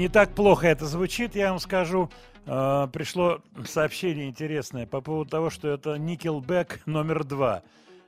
[0.00, 2.10] Не так плохо это звучит, я вам скажу.
[2.46, 7.62] Э, пришло сообщение интересное по поводу того, что это Nickelback номер два.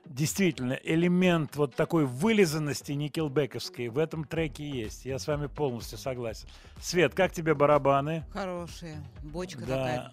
[0.05, 5.05] Действительно, элемент вот такой вылизанности никелбековской в этом треке есть.
[5.05, 6.49] Я с вами полностью согласен.
[6.81, 8.25] Свет, как тебе барабаны?
[8.33, 9.01] Хорошие.
[9.23, 10.11] Бочка Да, такая.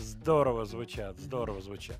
[0.00, 1.96] здорово звучат, здорово звучат.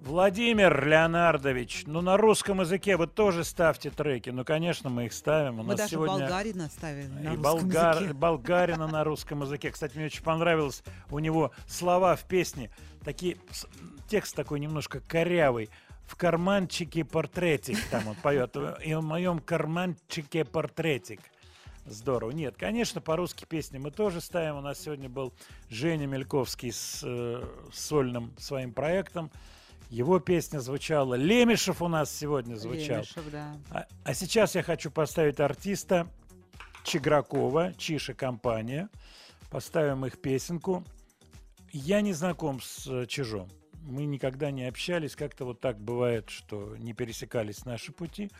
[0.00, 4.30] Владимир Леонардович, ну на русском языке вы тоже ставьте треки.
[4.30, 5.60] Ну, конечно, мы их ставим.
[5.60, 8.12] У Мы нас даже сегодня болгарина ставили на и русском болгар, языке.
[8.14, 9.70] болгарина на русском языке.
[9.70, 12.70] Кстати, мне очень понравилось у него слова в песне.
[13.04, 13.36] Такие,
[14.08, 15.68] текст такой немножко корявый.
[16.06, 18.56] В карманчике портретик, там он поет.
[18.82, 21.20] И в моем карманчике портретик.
[21.84, 22.30] Здорово.
[22.30, 24.56] Нет, конечно, по-русски песни мы тоже ставим.
[24.56, 25.32] У нас сегодня был
[25.68, 29.30] Женя Мельковский с э, сольным своим проектом.
[29.90, 31.14] Его песня звучала.
[31.14, 32.98] Лемешев у нас сегодня звучал.
[32.98, 33.56] Лемешев, да.
[33.70, 36.06] А, а сейчас я хочу поставить артиста
[36.84, 38.88] Чигракова, Чиша компания.
[39.50, 40.84] Поставим их песенку.
[41.72, 43.48] Я не знаком с э, Чижом.
[43.82, 45.16] Мы никогда не общались.
[45.16, 48.30] Как-то вот так бывает, что не пересекались наши пути.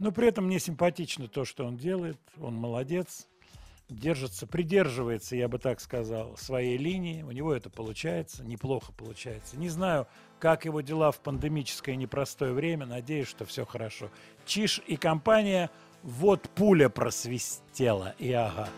[0.00, 2.18] Но при этом мне симпатично то, что он делает.
[2.40, 3.28] Он молодец.
[3.88, 7.22] Держится, придерживается, я бы так сказал, своей линии.
[7.22, 9.56] У него это получается, неплохо получается.
[9.56, 10.08] Не знаю,
[10.40, 12.86] как его дела в пандемическое непростое время.
[12.86, 14.10] Надеюсь, что все хорошо.
[14.44, 15.70] Чиш и компания
[16.02, 18.14] «Вот пуля просвистела».
[18.18, 18.68] И ага.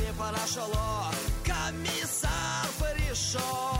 [0.00, 1.10] не парашоло
[1.44, 3.75] Комиссар Фришо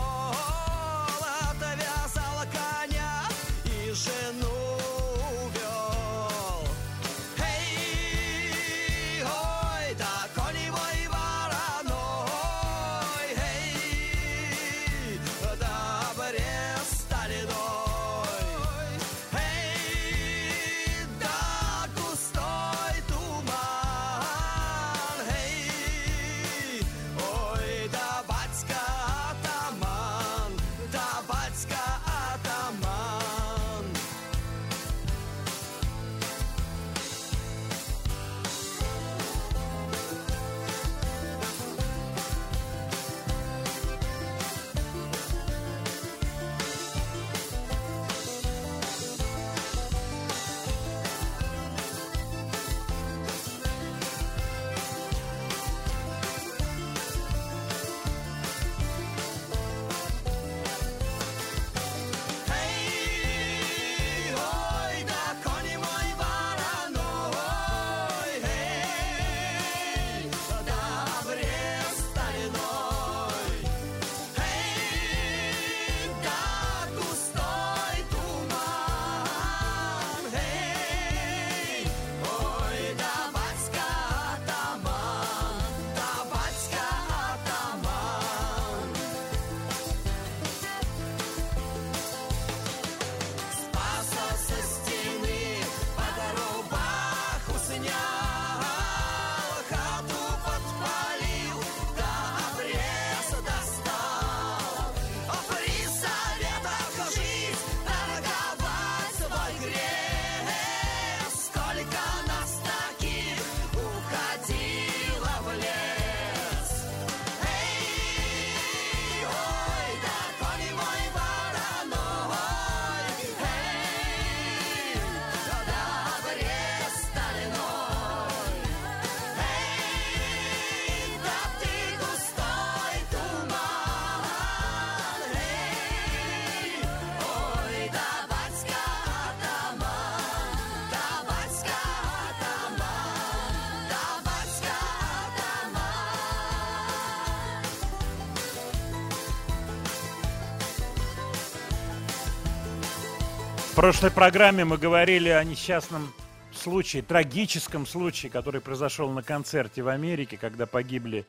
[153.77, 156.11] прошлой программе мы говорили о несчастном
[156.51, 161.27] случае, трагическом случае, который произошел на концерте в Америке, когда погибли,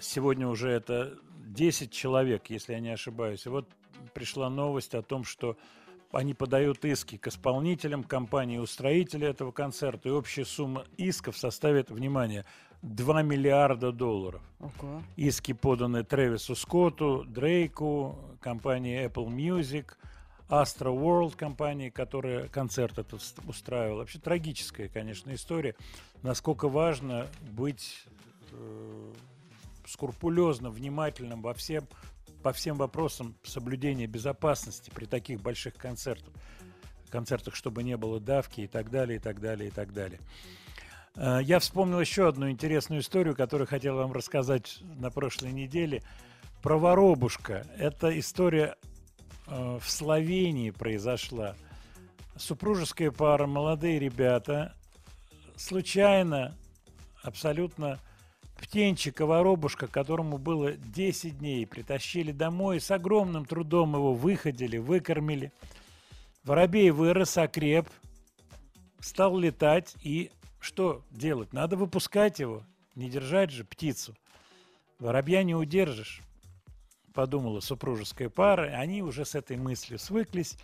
[0.00, 1.14] сегодня уже это
[1.46, 3.46] 10 человек, если я не ошибаюсь.
[3.46, 3.68] И вот
[4.12, 5.56] пришла новость о том, что
[6.10, 12.44] они подают иски к исполнителям, компании-устроителя этого концерта, и общая сумма исков составит, внимание,
[12.82, 14.42] 2 миллиарда долларов.
[14.58, 15.00] Ого.
[15.14, 19.92] Иски поданы Тревису Скотту, Дрейку, компании Apple Music,
[20.52, 24.00] Astro World компании, которая концерт этот ст- устраивала.
[24.00, 25.74] Вообще трагическая, конечно, история.
[26.22, 28.04] Насколько важно быть
[28.50, 29.12] э,
[29.86, 31.88] скрупулезно, внимательным во всем,
[32.42, 36.34] по всем вопросам соблюдения безопасности при таких больших концертах,
[37.08, 40.20] концертах, чтобы не было давки и так далее, и так далее, и так далее.
[41.16, 46.02] Э, Я вспомнил еще одну интересную историю, которую хотел вам рассказать на прошлой неделе.
[46.60, 47.66] Про воробушка.
[47.78, 48.76] Это история
[49.52, 51.56] в Словении произошла.
[52.36, 54.74] Супружеская пара, молодые ребята,
[55.56, 56.56] случайно,
[57.22, 57.98] абсолютно
[58.58, 65.52] птенчика воробушка, которому было 10 дней, притащили домой, с огромным трудом его выходили, выкормили.
[66.44, 67.88] Воробей вырос, окреп,
[69.00, 70.30] стал летать, и
[70.60, 71.52] что делать?
[71.52, 72.62] Надо выпускать его,
[72.94, 74.16] не держать же птицу.
[74.98, 76.22] Воробья не удержишь,
[77.12, 80.56] подумала супружеская пара, они уже с этой мыслью свыклись,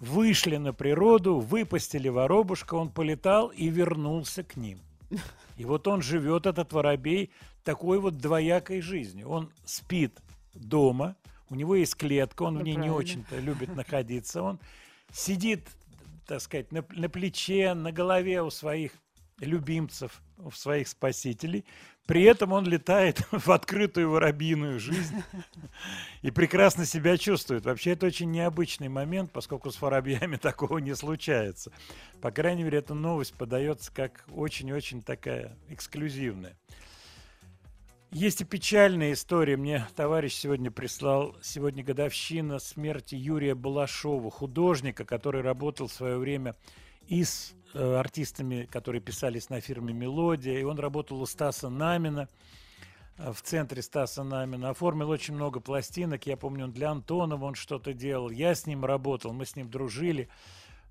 [0.00, 4.78] вышли на природу, выпустили воробушка, он полетал и вернулся к ним.
[5.56, 7.30] И вот он живет, этот воробей,
[7.64, 9.28] такой вот двоякой жизнью.
[9.28, 10.18] Он спит
[10.54, 11.16] дома,
[11.48, 12.96] у него есть клетка, он Ну, в ней не правильно.
[12.96, 14.42] очень-то любит находиться.
[14.42, 14.58] Он
[15.12, 15.68] сидит,
[16.26, 18.92] так сказать, на, на плече, на голове у своих
[19.40, 21.64] любимцев, у своих спасителей.
[22.06, 25.22] При этом он летает в открытую воробьиную жизнь
[26.22, 27.64] и прекрасно себя чувствует.
[27.64, 31.72] Вообще это очень необычный момент, поскольку с воробьями такого не случается.
[32.20, 36.56] По крайней мере, эта новость подается как очень-очень такая эксклюзивная.
[38.12, 39.56] Есть и печальная история.
[39.56, 46.54] Мне товарищ сегодня прислал, сегодня годовщина смерти Юрия Балашова, художника, который работал в свое время
[47.08, 52.28] и с э, артистами, которые писались на фирме «Мелодия», и он работал у Стаса Намина,
[53.18, 57.54] э, в центре Стаса Намина, оформил очень много пластинок, я помню, он для Антонова он
[57.54, 60.28] что-то делал, я с ним работал, мы с ним дружили.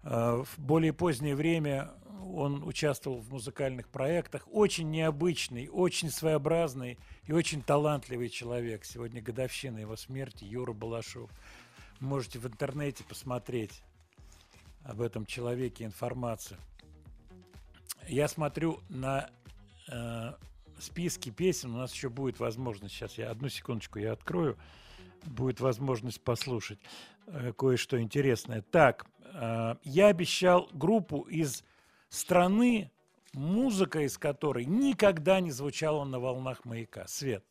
[0.03, 1.91] Э, В более позднее время
[2.33, 4.47] он участвовал в музыкальных проектах.
[4.51, 8.85] Очень необычный, очень своеобразный и очень талантливый человек.
[8.85, 11.29] Сегодня годовщина его смерти, Юра Балашов.
[11.99, 13.83] Можете в интернете посмотреть
[14.85, 16.59] об этом человеке информацию.
[18.07, 19.29] Я смотрю на
[19.87, 20.33] э,
[20.79, 21.73] списки песен.
[21.73, 22.93] У нас еще будет возможность.
[22.93, 24.57] Сейчас я одну секундочку я открою.
[25.23, 26.79] Будет возможность послушать
[27.25, 28.61] э, кое-что интересное.
[28.61, 31.63] Так, э, я обещал группу из
[32.09, 32.91] страны,
[33.33, 37.07] музыка из которой никогда не звучала на волнах маяка.
[37.07, 37.43] Свет.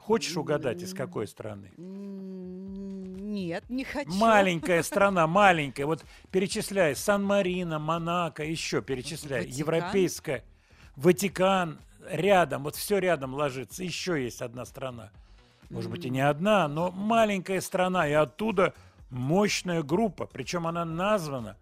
[0.00, 1.70] Хочешь угадать, из какой страны?
[1.76, 4.10] Нет, не хочу.
[4.12, 5.86] Маленькая страна, маленькая.
[5.86, 6.96] Вот перечисляй.
[6.96, 9.42] Сан-Марино, Монако, еще перечисляй.
[9.42, 9.58] Ватикан?
[9.58, 10.44] Европейская,
[10.96, 11.78] Ватикан,
[12.08, 12.64] рядом.
[12.64, 13.84] Вот все рядом ложится.
[13.84, 15.12] Еще есть одна страна.
[15.68, 18.08] Может быть, и не одна, но маленькая страна.
[18.08, 18.74] И оттуда
[19.10, 20.26] мощная группа.
[20.26, 21.56] Причем она названа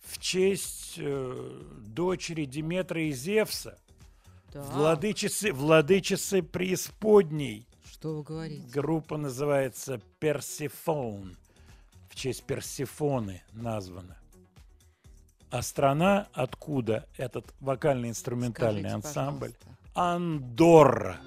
[0.00, 3.78] в честь э, дочери Диметра и Зевса.
[4.52, 4.64] Так.
[4.66, 7.66] Владычицы, владычицы преисподней.
[8.02, 8.66] Что вы говорите?
[8.72, 11.36] Группа называется Персифон.
[12.10, 14.16] В честь Персифоны названа.
[15.52, 19.52] А страна, откуда этот вокально-инструментальный Скажите, ансамбль?
[19.52, 19.90] пожалуйста.
[19.94, 21.20] Андорра.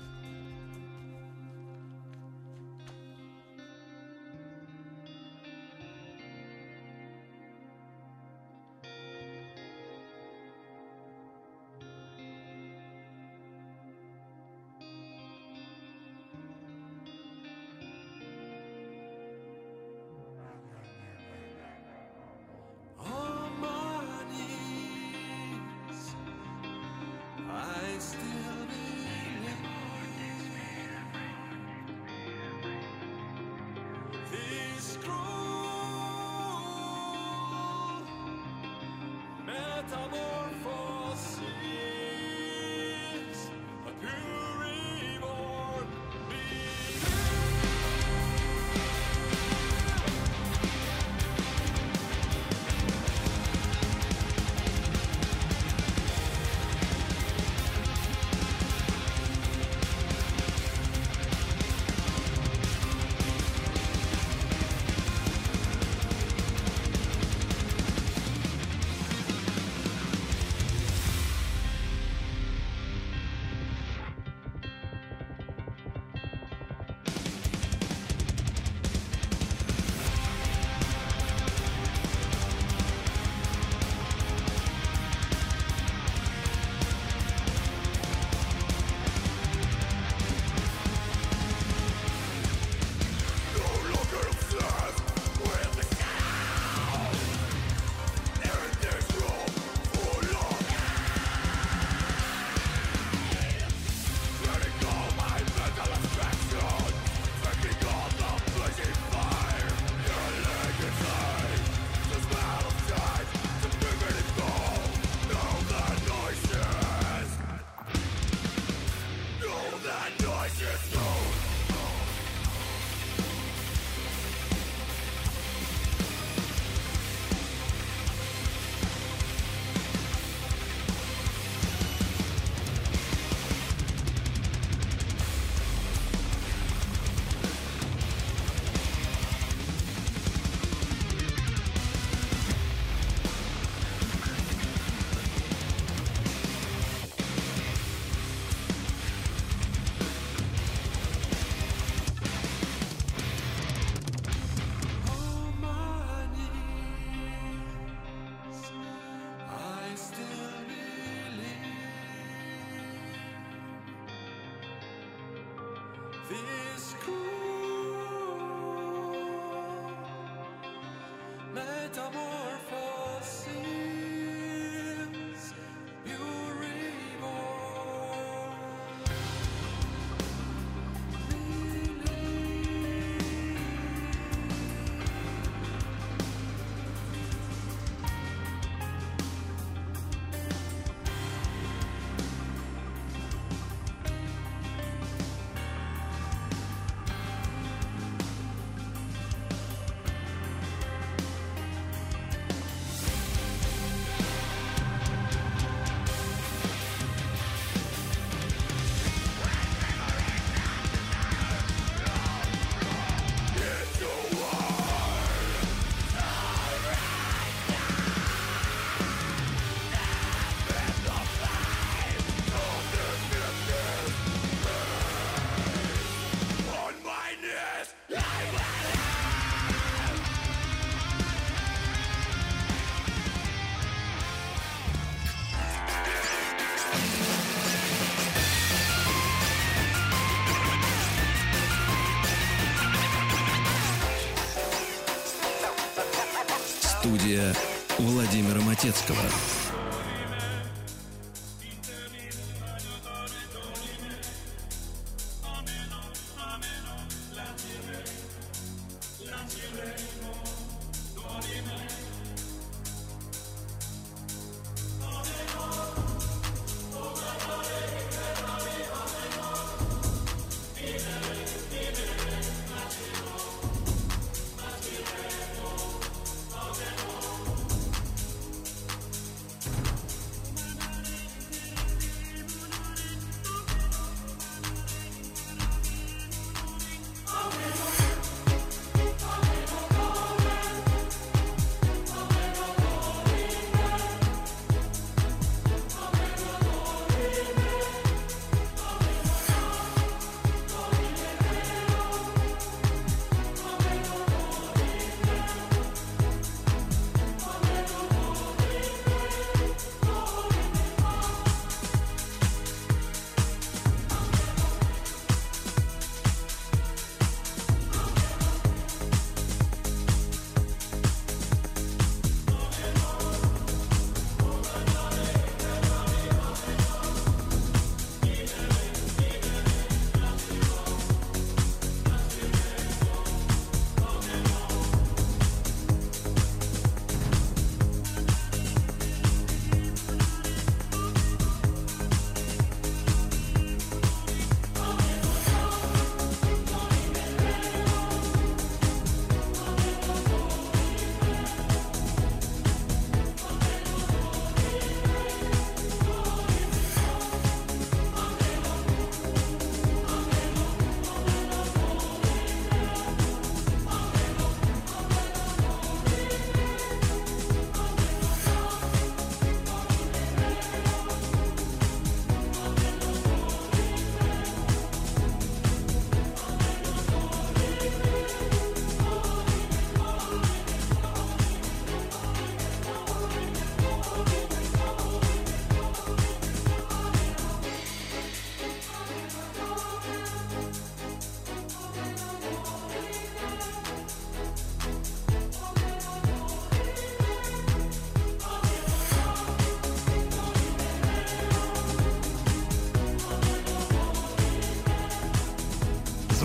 [248.35, 249.54] Владимира Матецкого.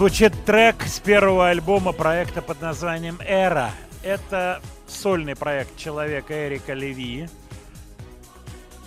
[0.01, 3.71] Звучит трек с первого альбома проекта под названием «Эра».
[4.03, 7.29] Это сольный проект человека Эрика Леви.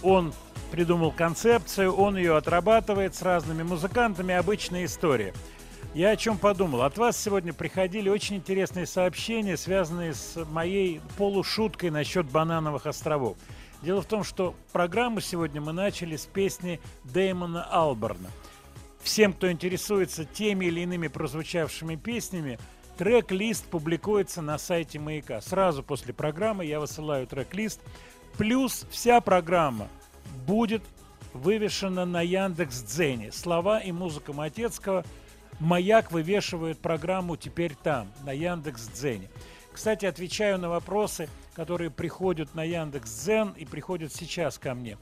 [0.02, 0.34] Он
[0.72, 4.34] придумал концепцию, он ее отрабатывает с разными музыкантами.
[4.34, 5.36] Обычная история.
[5.94, 6.82] Я о чем подумал.
[6.82, 13.38] От вас сегодня приходили очень интересные сообщения, связанные с моей полушуткой насчет банановых островов.
[13.84, 18.32] Дело в том, что программу сегодня мы начали с песни Дэймона Алберна.
[19.04, 22.58] Всем, кто интересуется теми или иными прозвучавшими песнями,
[22.98, 25.42] трек-лист публикуется на сайте Маяка.
[25.42, 27.82] Сразу после программы я высылаю трек-лист.
[28.38, 29.90] Плюс вся программа
[30.48, 30.84] будет
[31.34, 33.32] вывешена на Яндекс Дзене.
[33.32, 35.04] Слова и музыка Матецкого.
[35.60, 39.30] Маяк вывешивает программу теперь там, на Яндекс Дзене.
[39.72, 44.98] Кстати, отвечаю на вопросы, которые приходят на Яндекс Дзен и приходят сейчас ко мне.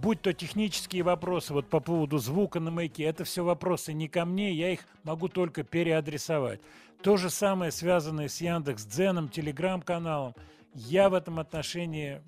[0.00, 4.24] Будь то технические вопросы вот по поводу звука на маяке, это все вопросы не ко
[4.24, 6.60] мне, я их могу только переадресовать.
[7.02, 10.34] То же самое связанное с Яндекс Дзеном, Телеграм-каналом.
[10.74, 12.20] Я в этом отношении,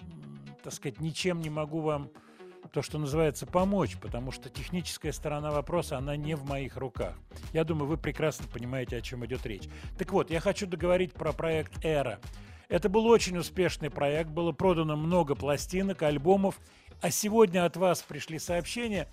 [0.63, 2.11] так сказать, ничем не могу вам
[2.73, 7.17] то, что называется, помочь, потому что техническая сторона вопроса, она не в моих руках.
[7.53, 9.69] Я думаю, вы прекрасно понимаете, о чем идет речь.
[9.99, 12.21] Так вот, я хочу договорить про проект «Эра».
[12.69, 16.61] Это был очень успешный проект, было продано много пластинок, альбомов,
[17.01, 19.09] а сегодня от вас пришли сообщения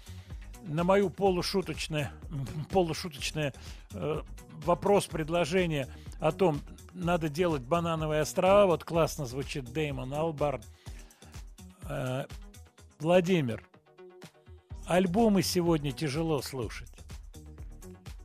[0.63, 2.11] на мою полушуточное,
[2.71, 3.53] полушуточное
[3.93, 4.21] э,
[4.65, 5.87] вопрос, предложение
[6.19, 6.61] о том,
[6.93, 10.61] надо делать банановые острова, вот классно звучит Деймон Албарн.
[11.89, 12.25] Э,
[12.99, 13.63] Владимир,
[14.85, 16.91] альбомы сегодня тяжело слушать.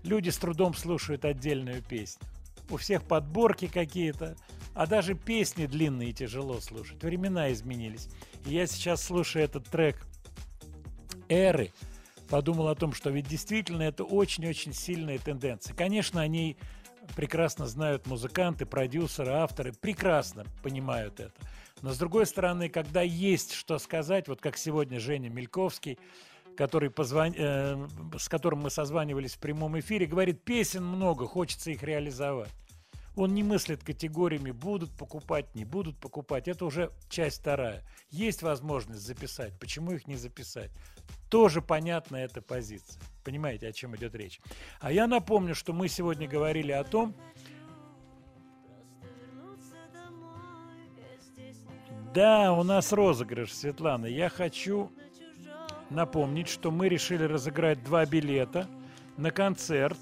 [0.03, 2.27] Люди с трудом слушают отдельную песню.
[2.71, 4.37] У всех подборки какие-то,
[4.75, 7.03] а даже песни длинные тяжело слушать.
[7.03, 8.09] Времена изменились.
[8.47, 10.07] И я сейчас слушаю этот трек
[11.29, 11.73] «Эры»,
[12.29, 15.75] подумал о том, что ведь действительно это очень-очень сильная тенденция.
[15.75, 16.57] Конечно, они
[17.15, 21.33] прекрасно знают музыканты, продюсеры, авторы, прекрасно понимают это.
[21.83, 25.99] Но с другой стороны, когда есть что сказать, вот как сегодня Женя Мельковский,
[26.57, 27.35] который позвон...
[27.37, 27.89] э,
[28.19, 32.51] с которым мы созванивались в прямом эфире, говорит, песен много, хочется их реализовать.
[33.15, 36.49] Он не мыслит категориями, будут покупать, не будут покупать.
[36.49, 37.85] Это уже часть вторая.
[38.11, 40.71] Есть возможность записать, почему их не записать?
[41.29, 43.01] Тоже понятна эта позиция.
[43.25, 44.41] Понимаете, о чем идет речь.
[44.81, 47.15] А я напомню, что мы сегодня говорили о том,
[52.15, 54.05] Да, у нас розыгрыш, Светлана.
[54.05, 54.93] Я хочу
[55.89, 58.69] напомнить, что мы решили разыграть два билета
[59.17, 59.97] на концерт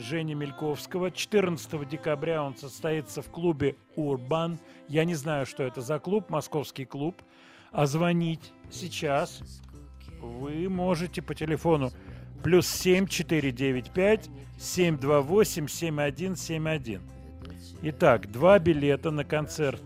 [0.00, 1.10] Жени Мельковского.
[1.10, 4.58] 14 декабря он состоится в клубе «Урбан».
[4.88, 7.22] Я не знаю, что это за клуб, московский клуб.
[7.70, 9.42] А звонить сейчас
[10.20, 11.90] вы можете по телефону
[12.42, 17.02] плюс 7 495 728 7171.
[17.82, 19.82] Итак, два билета на концерт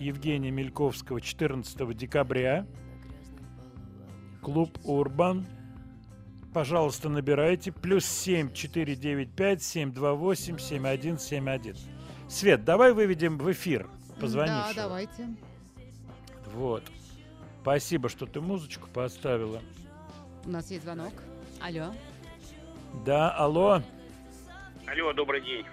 [0.00, 2.66] Евгения Мельковского 14 декабря.
[4.40, 5.46] Клуб «Урбан».
[6.52, 7.72] Пожалуйста, набирайте.
[7.72, 11.76] Плюс 7 495 728 7171.
[12.28, 14.74] Свет, давай выведем в эфир Да, позвонившего.
[14.74, 15.28] давайте.
[16.52, 16.82] Вот.
[17.62, 19.60] Спасибо, что ты музычку поставила.
[20.44, 21.12] У нас есть звонок.
[21.60, 21.94] Алло.
[23.04, 23.82] Да, алло.
[24.86, 25.66] Алло, добрый день.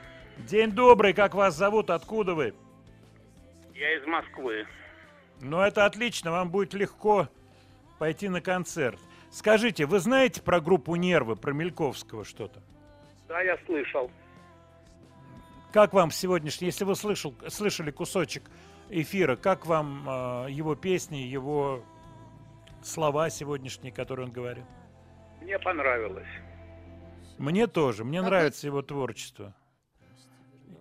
[0.49, 2.53] День добрый, как вас зовут, откуда вы?
[3.73, 4.65] Я из Москвы.
[5.41, 7.29] Ну, это отлично, вам будет легко
[7.99, 8.99] пойти на концерт.
[9.35, 12.63] Скажите, вы знаете про группу «Нервы», про Мельковского что-то?
[13.27, 14.09] Да, я слышал.
[15.73, 18.43] Как вам сегодняшний, если вы слышал, слышали кусочек
[18.89, 21.83] эфира, как вам э, его песни, его
[22.81, 24.63] слова сегодняшние, которые он говорил?
[25.41, 26.29] Мне понравилось.
[27.37, 29.53] Мне тоже, мне нравится его творчество.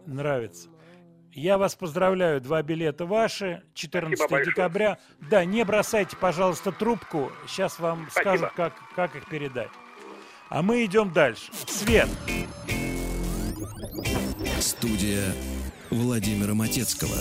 [0.07, 0.69] Нравится.
[1.35, 4.55] Я вас поздравляю, два билета ваши, 14 Спасибо большое.
[4.55, 4.99] декабря.
[5.19, 8.37] Да, не бросайте, пожалуйста, трубку, сейчас вам Спасибо.
[8.37, 9.71] скажут, как, как их передать.
[10.49, 11.51] А мы идем дальше.
[11.67, 12.09] Свет.
[14.61, 15.33] Студия
[15.91, 17.17] Владимира Матецкого.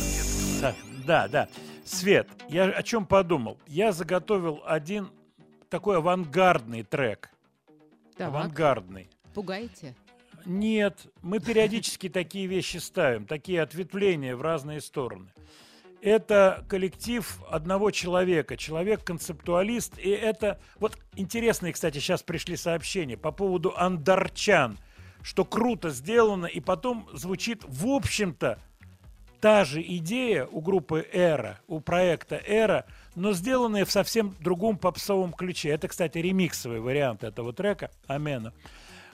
[0.62, 0.76] Да,
[1.08, 1.48] да, да.
[1.84, 3.58] Свет, я о чем подумал?
[3.66, 5.10] Я заготовил один
[5.70, 7.32] такой авангардный трек.
[8.16, 8.28] Так.
[8.28, 9.10] Авангардный.
[9.34, 9.96] Пугаете?
[10.46, 15.28] Нет, мы периодически такие вещи ставим, такие ответвления в разные стороны.
[16.02, 20.60] Это коллектив одного человека, человек-концептуалист, и это...
[20.80, 24.78] Вот интересные, кстати, сейчас пришли сообщения по поводу Андарчан,
[25.22, 28.60] что круто сделано, и потом звучит, в общем-то,
[29.40, 35.32] та же идея у группы «Эра», у проекта «Эра», но сделанная в совсем другом попсовом
[35.32, 35.70] ключе.
[35.70, 38.54] Это, кстати, ремиксовый вариант этого трека «Амена».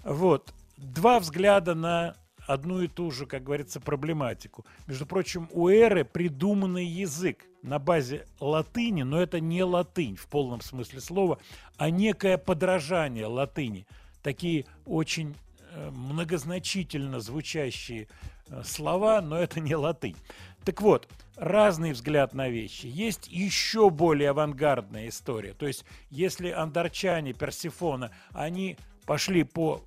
[0.04, 0.54] Вот.
[0.82, 2.16] Два взгляда на
[2.48, 4.66] одну и ту же, как говорится, проблематику.
[4.88, 10.62] Между прочим, у Эры придуманный язык на базе латыни, но это не латынь в полном
[10.62, 11.40] смысле слова,
[11.78, 13.86] а некое подражание латыни.
[14.24, 15.36] Такие очень
[15.72, 18.08] э, многозначительно звучащие
[18.48, 20.16] э, слова, но это не латынь.
[20.64, 22.86] Так вот, разный взгляд на вещи.
[22.88, 25.54] Есть еще более авангардная история.
[25.54, 29.84] То есть, если андарчане, Персифона, они пошли по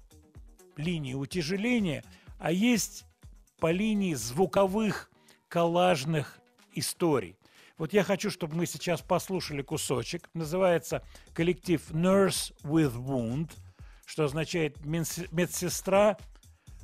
[0.76, 2.04] линии утяжеления,
[2.38, 3.04] а есть
[3.58, 5.10] по линии звуковых
[5.48, 6.38] коллажных
[6.74, 7.36] историй.
[7.78, 10.28] Вот я хочу, чтобы мы сейчас послушали кусочек.
[10.34, 11.02] Называется
[11.34, 13.50] коллектив Nurse with Wound,
[14.06, 16.16] что означает «менс- медсестра,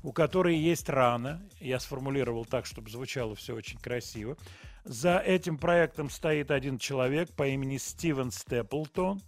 [0.02, 1.42] у которой есть рана.
[1.60, 4.36] Я сформулировал так, чтобы звучало все очень красиво.
[4.84, 9.20] За этим проектом стоит один человек по имени Стивен Степлтон.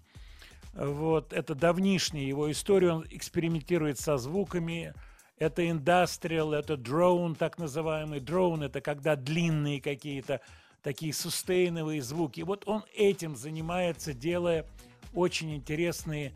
[0.75, 4.95] Вот, это давнишняя его история, он экспериментирует со звуками.
[5.39, 8.21] Это индастриал, это дроун, так называемый.
[8.21, 10.41] Дроун– это когда длинные какие-то
[10.83, 12.43] такие сустейновые звуки.
[12.43, 14.67] Вот он этим занимается, делая
[15.15, 16.33] очень интересные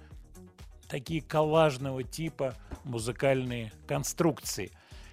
[0.88, 2.54] такие коллажного типа
[2.84, 4.70] музыкальные конструкции.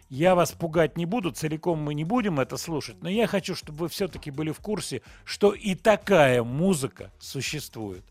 [0.10, 3.80] Я вас пугать не буду, целиком мы не будем это слушать, но я хочу, чтобы
[3.80, 8.04] вы все-таки были в курсе, что и такая музыка существует.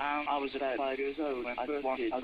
[0.00, 2.20] Um, I was about five years old when I first wanted a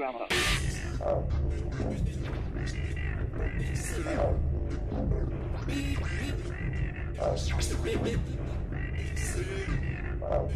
[10.28, 10.48] Oh.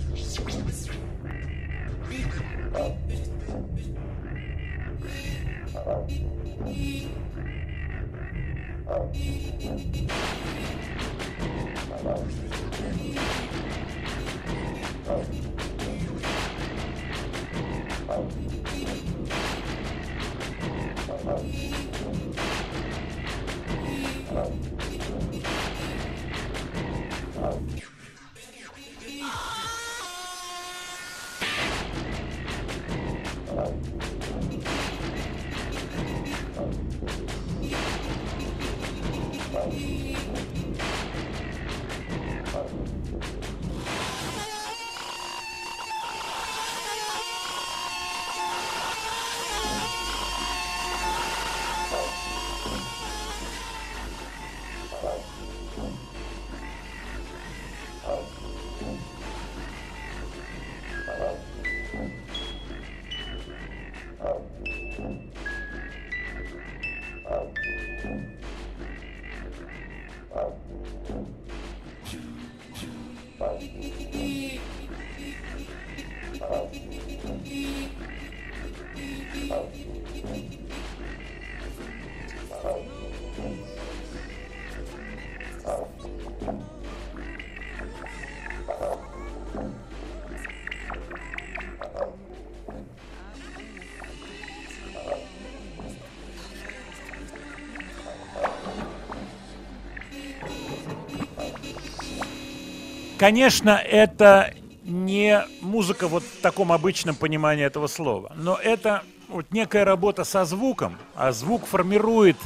[103.21, 109.85] Конечно, это не музыка вот в таком обычном понимании этого слова, но это вот некая
[109.85, 112.39] работа со звуком, а звук формирует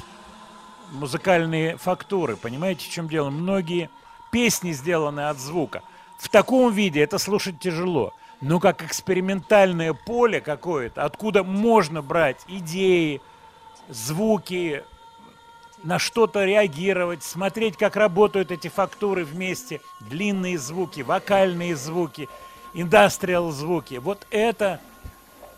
[0.91, 2.37] музыкальные фактуры.
[2.37, 3.31] Понимаете, в чем дело?
[3.31, 3.89] Многие
[4.33, 5.83] песни сделаны от звука.
[6.19, 8.13] В таком виде это слушать тяжело.
[8.41, 13.21] Но как экспериментальное поле какое-то, откуда можно брать идеи,
[13.89, 14.83] звуки,
[15.85, 22.29] на что-то реагировать, смотреть, как работают эти фактуры вместе, длинные звуки, вокальные звуки,
[22.73, 23.97] индастриал звуки.
[23.97, 24.81] Вот это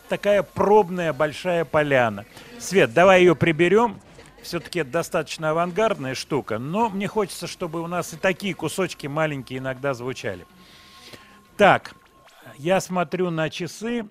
[0.09, 2.27] такая пробная большая поляна.
[2.59, 4.01] Свет, давай ее приберем.
[4.43, 9.61] Все-таки это достаточно авангардная штука, но мне хочется, чтобы у нас и такие кусочки маленькие
[9.61, 10.47] иногда звучали.
[11.57, 11.94] Так,
[12.57, 14.09] я смотрю на часы.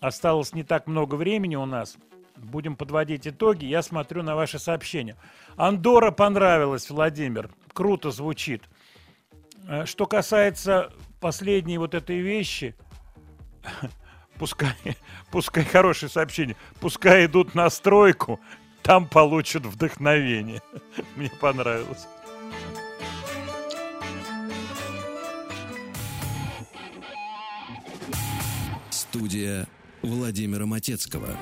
[0.00, 1.96] Осталось не так много времени у нас.
[2.36, 3.64] Будем подводить итоги.
[3.66, 5.16] Я смотрю на ваши сообщения.
[5.56, 7.50] Андора понравилась, Владимир.
[7.72, 8.62] Круто звучит.
[9.68, 12.74] Э, Что касается последней вот этой вещи,
[14.38, 14.74] пускай,
[15.30, 18.40] пускай хорошее сообщение, пускай идут на стройку,
[18.82, 20.60] там получат вдохновение.
[21.16, 22.06] Мне понравилось.
[28.90, 29.66] Студия
[30.02, 31.36] Владимира Матецкого.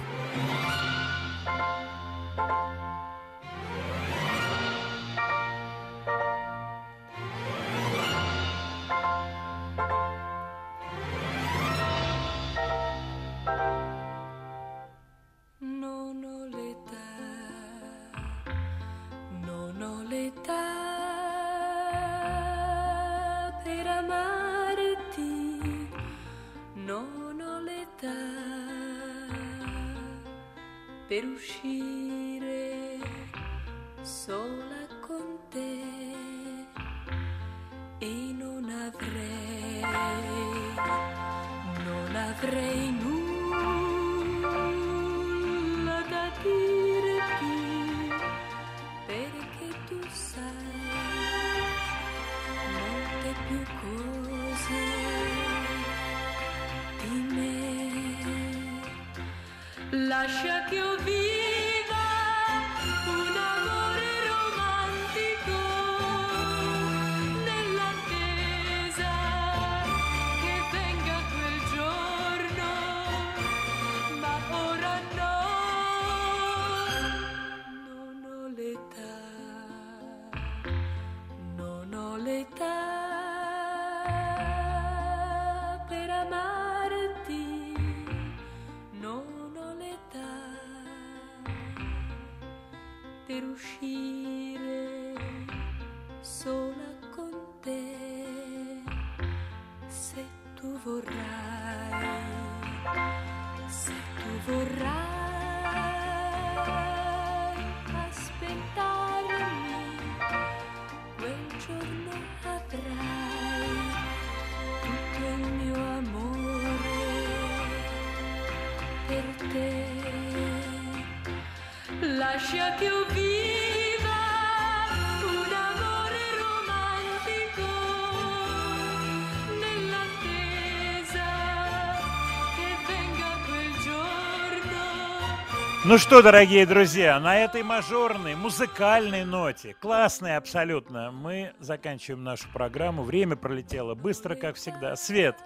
[135.93, 143.02] Ну что, дорогие друзья, на этой мажорной, музыкальной ноте, классной абсолютно, мы заканчиваем нашу программу.
[143.02, 144.97] Время пролетело быстро, как всегда.
[144.97, 145.36] Свет,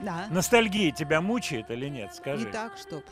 [0.00, 0.26] Да.
[0.32, 2.12] ностальгия тебя мучает или нет?
[2.12, 2.46] Скажи.
[2.46, 3.04] Не так, чтоб.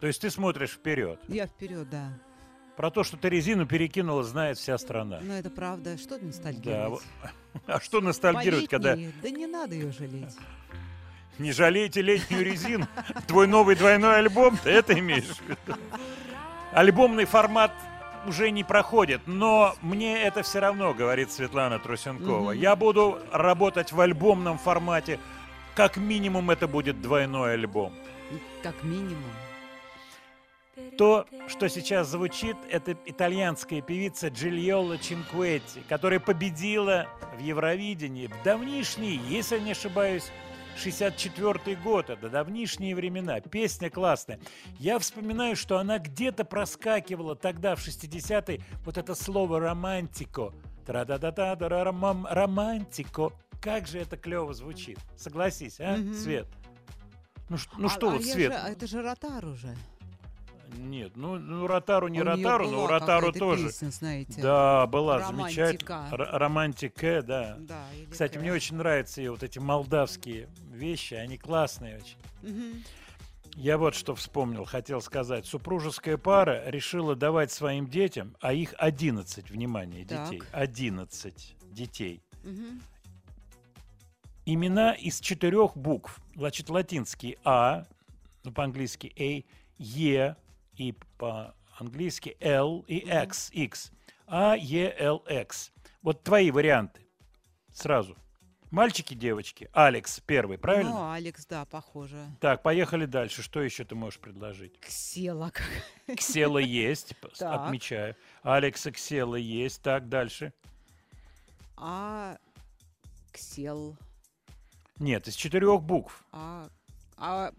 [0.00, 1.18] То есть ты смотришь вперед.
[1.26, 2.12] Я вперед, да.
[2.76, 5.20] Про то, что ты резину перекинула, знает вся страна.
[5.22, 5.96] Но это правда.
[5.96, 6.26] Что Да.
[6.26, 7.02] ностальгировать?
[7.22, 7.30] вот.
[7.66, 10.36] А что ностальгировать, По когда Да не надо ее жалеть.
[11.40, 12.86] Не жалеете летнюю резину?
[13.26, 15.78] Твой новый двойной альбом, ты это имеешь в виду?
[16.72, 17.72] Альбомный формат
[18.26, 22.52] уже не проходит, но мне это все равно, говорит Светлана Трусенкова.
[22.52, 25.18] Я буду работать в альбомном формате.
[25.74, 27.92] Как минимум это будет двойной альбом.
[28.62, 29.32] Как минимум.
[30.98, 37.06] То, что сейчас звучит, это итальянская певица Джильола Чинкуетти, которая победила
[37.38, 40.30] в Евровидении в давнишний, если не ошибаюсь,
[40.80, 44.40] 64 год, это давнишние времена, песня классная.
[44.78, 50.52] Я вспоминаю, что она где-то проскакивала тогда, в 60-е, вот это слово «романтико».
[50.86, 53.30] Тра-да-да-да, романтико.
[53.60, 54.98] Как же это клево звучит.
[55.16, 56.14] Согласись, а, Мгм.
[56.14, 56.46] Свет?
[57.50, 58.50] Ну, ну А- что а вот, Свет?
[58.52, 59.76] же- а это же Ротар уже.
[60.76, 63.66] Нет, ну, ну Ротару не У Ротару, но Ротару тоже.
[63.66, 66.10] песня, знаете, да, была замечательная.
[66.10, 67.56] Романтика, да.
[67.60, 72.16] Да, Кстати, мне очень нравятся ее вот эти молдавские вещи, они классные очень.
[72.42, 72.82] Мгм.
[73.56, 75.44] Я вот что вспомнил, хотел сказать.
[75.44, 80.38] Супружеская пара решила давать своим детям, а их 11, внимание, детей.
[80.38, 80.48] Так.
[80.52, 82.22] 11 детей.
[82.44, 82.80] Мгм.
[84.46, 86.20] Имена из четырех букв.
[86.34, 87.86] Значит, латинский А,
[88.44, 89.44] ну, по-английски A,
[89.78, 90.36] Е
[90.80, 93.92] и по-английски L и X, X.
[94.26, 95.72] А, Е, Л, X.
[96.02, 97.06] Вот твои варианты.
[97.72, 98.16] Сразу.
[98.70, 99.68] Мальчики, девочки.
[99.72, 100.90] Алекс первый, правильно?
[100.90, 102.24] Ну, Алекс, да, похоже.
[102.40, 103.42] Так, поехали дальше.
[103.42, 104.80] Что еще ты можешь предложить?
[104.80, 105.52] Ксела.
[106.16, 108.16] Ксела есть, отмечаю.
[108.42, 109.82] Алекса Ксела есть.
[109.82, 110.54] Так, дальше.
[111.76, 112.38] А
[113.32, 113.96] Ксел.
[114.98, 116.24] Нет, из четырех букв.
[116.32, 116.68] А,
[117.16, 117.52] а,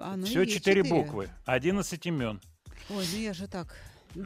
[0.00, 1.28] а, ну и Все четыре буквы.
[1.44, 2.40] 11 имен.
[2.90, 3.74] Ой, ну я же так.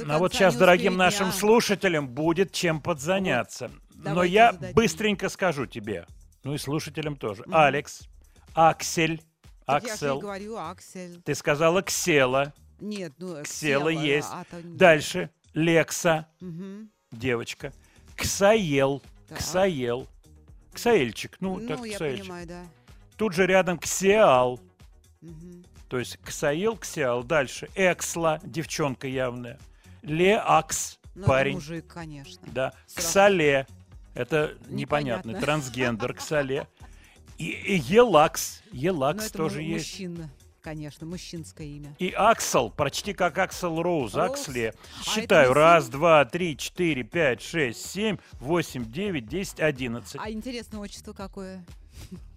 [0.08, 1.38] а вот сейчас дорогим успею нашим дня.
[1.38, 3.70] слушателям будет чем подзаняться.
[3.94, 4.74] Но давайте я зададим.
[4.74, 6.06] быстренько скажу тебе,
[6.44, 7.42] ну и слушателям тоже.
[7.46, 7.54] Мгм.
[7.56, 8.02] Алекс,
[8.54, 9.22] Аксель,
[9.66, 10.18] Так Я же Аксел.
[10.20, 11.20] говорю, Аксель.
[11.22, 12.52] Ты сказала Ксела.
[12.80, 14.28] Нет, ну, Ксела Ксела, есть.
[14.30, 16.90] а не- Дальше Лекса, Мгм.
[17.10, 17.72] девочка.
[18.16, 19.38] Ксаел, Так.
[19.38, 20.06] Ксаел.
[20.72, 22.22] Ксаэльчик, ну, Ну, так я Ксаэльчик.
[22.22, 22.64] понимаю, да.
[23.16, 24.60] Тут же рядом Ксеал.
[25.20, 25.64] Мгм.
[25.88, 27.22] То есть Ксаил, Ксеал.
[27.24, 29.58] Дальше Эксла, девчонка явная.
[30.02, 31.54] Леакс, Ну, парень.
[31.54, 32.46] мужик, конечно.
[32.52, 32.72] Да.
[32.94, 33.66] Ксале.
[34.14, 35.40] Это непонятный Непонятно.
[35.40, 36.66] трансгендер Ксале.
[37.38, 38.62] И, и Елакс.
[38.72, 39.92] Ну, Елакс это тоже му- есть.
[39.92, 41.94] мужчина, конечно, мужчинское имя.
[42.00, 44.30] И Аксел, почти как Аксел Роуз, Роуз?
[44.40, 44.74] Аксли.
[45.00, 45.52] А Считаю.
[45.52, 50.20] Раз, два, три, четыре, пять, шесть, семь, восемь, девять, десять, одиннадцать.
[50.20, 51.64] А интересное отчество какое?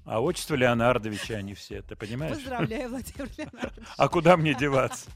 [0.06, 2.36] А отчество Леонардовича они все, ты понимаешь?
[2.36, 3.88] Поздравляю, Владимир Леонардович.
[3.98, 5.10] А куда мне деваться?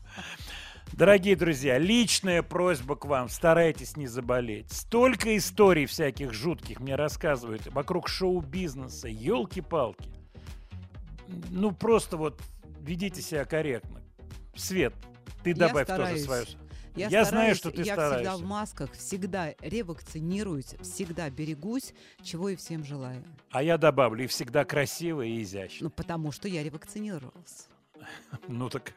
[0.94, 4.72] Дорогие друзья, личная просьба к вам, старайтесь не заболеть.
[4.72, 10.10] Столько историй всяких жутких мне рассказывают вокруг шоу-бизнеса, елки-палки.
[11.50, 12.42] Ну, просто вот
[12.80, 14.02] ведите себя корректно.
[14.56, 14.94] Свет,
[15.44, 16.56] ты Я добавь тоже стараюсь.
[16.96, 18.38] Я, Я знаю, что ты Я всегда стараешься.
[18.38, 21.94] в масках, всегда ревакцинируюсь, всегда берегусь,
[22.24, 23.24] чего и всем желаю.
[23.52, 25.86] А я добавлю, и всегда красиво и изящно.
[25.86, 27.68] Ну, потому что я ревакцинировалась.
[28.48, 28.94] Ну так...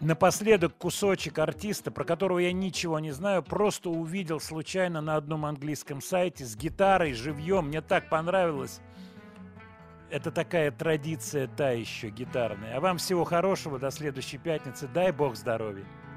[0.00, 6.00] Напоследок кусочек артиста, про которого я ничего не знаю, просто увидел случайно на одном английском
[6.00, 7.66] сайте с гитарой, живьем.
[7.66, 8.80] Мне так понравилось.
[10.08, 12.78] Это такая традиция та еще гитарная.
[12.78, 14.88] А вам всего хорошего, до следующей пятницы.
[14.88, 15.84] Дай бог здоровья.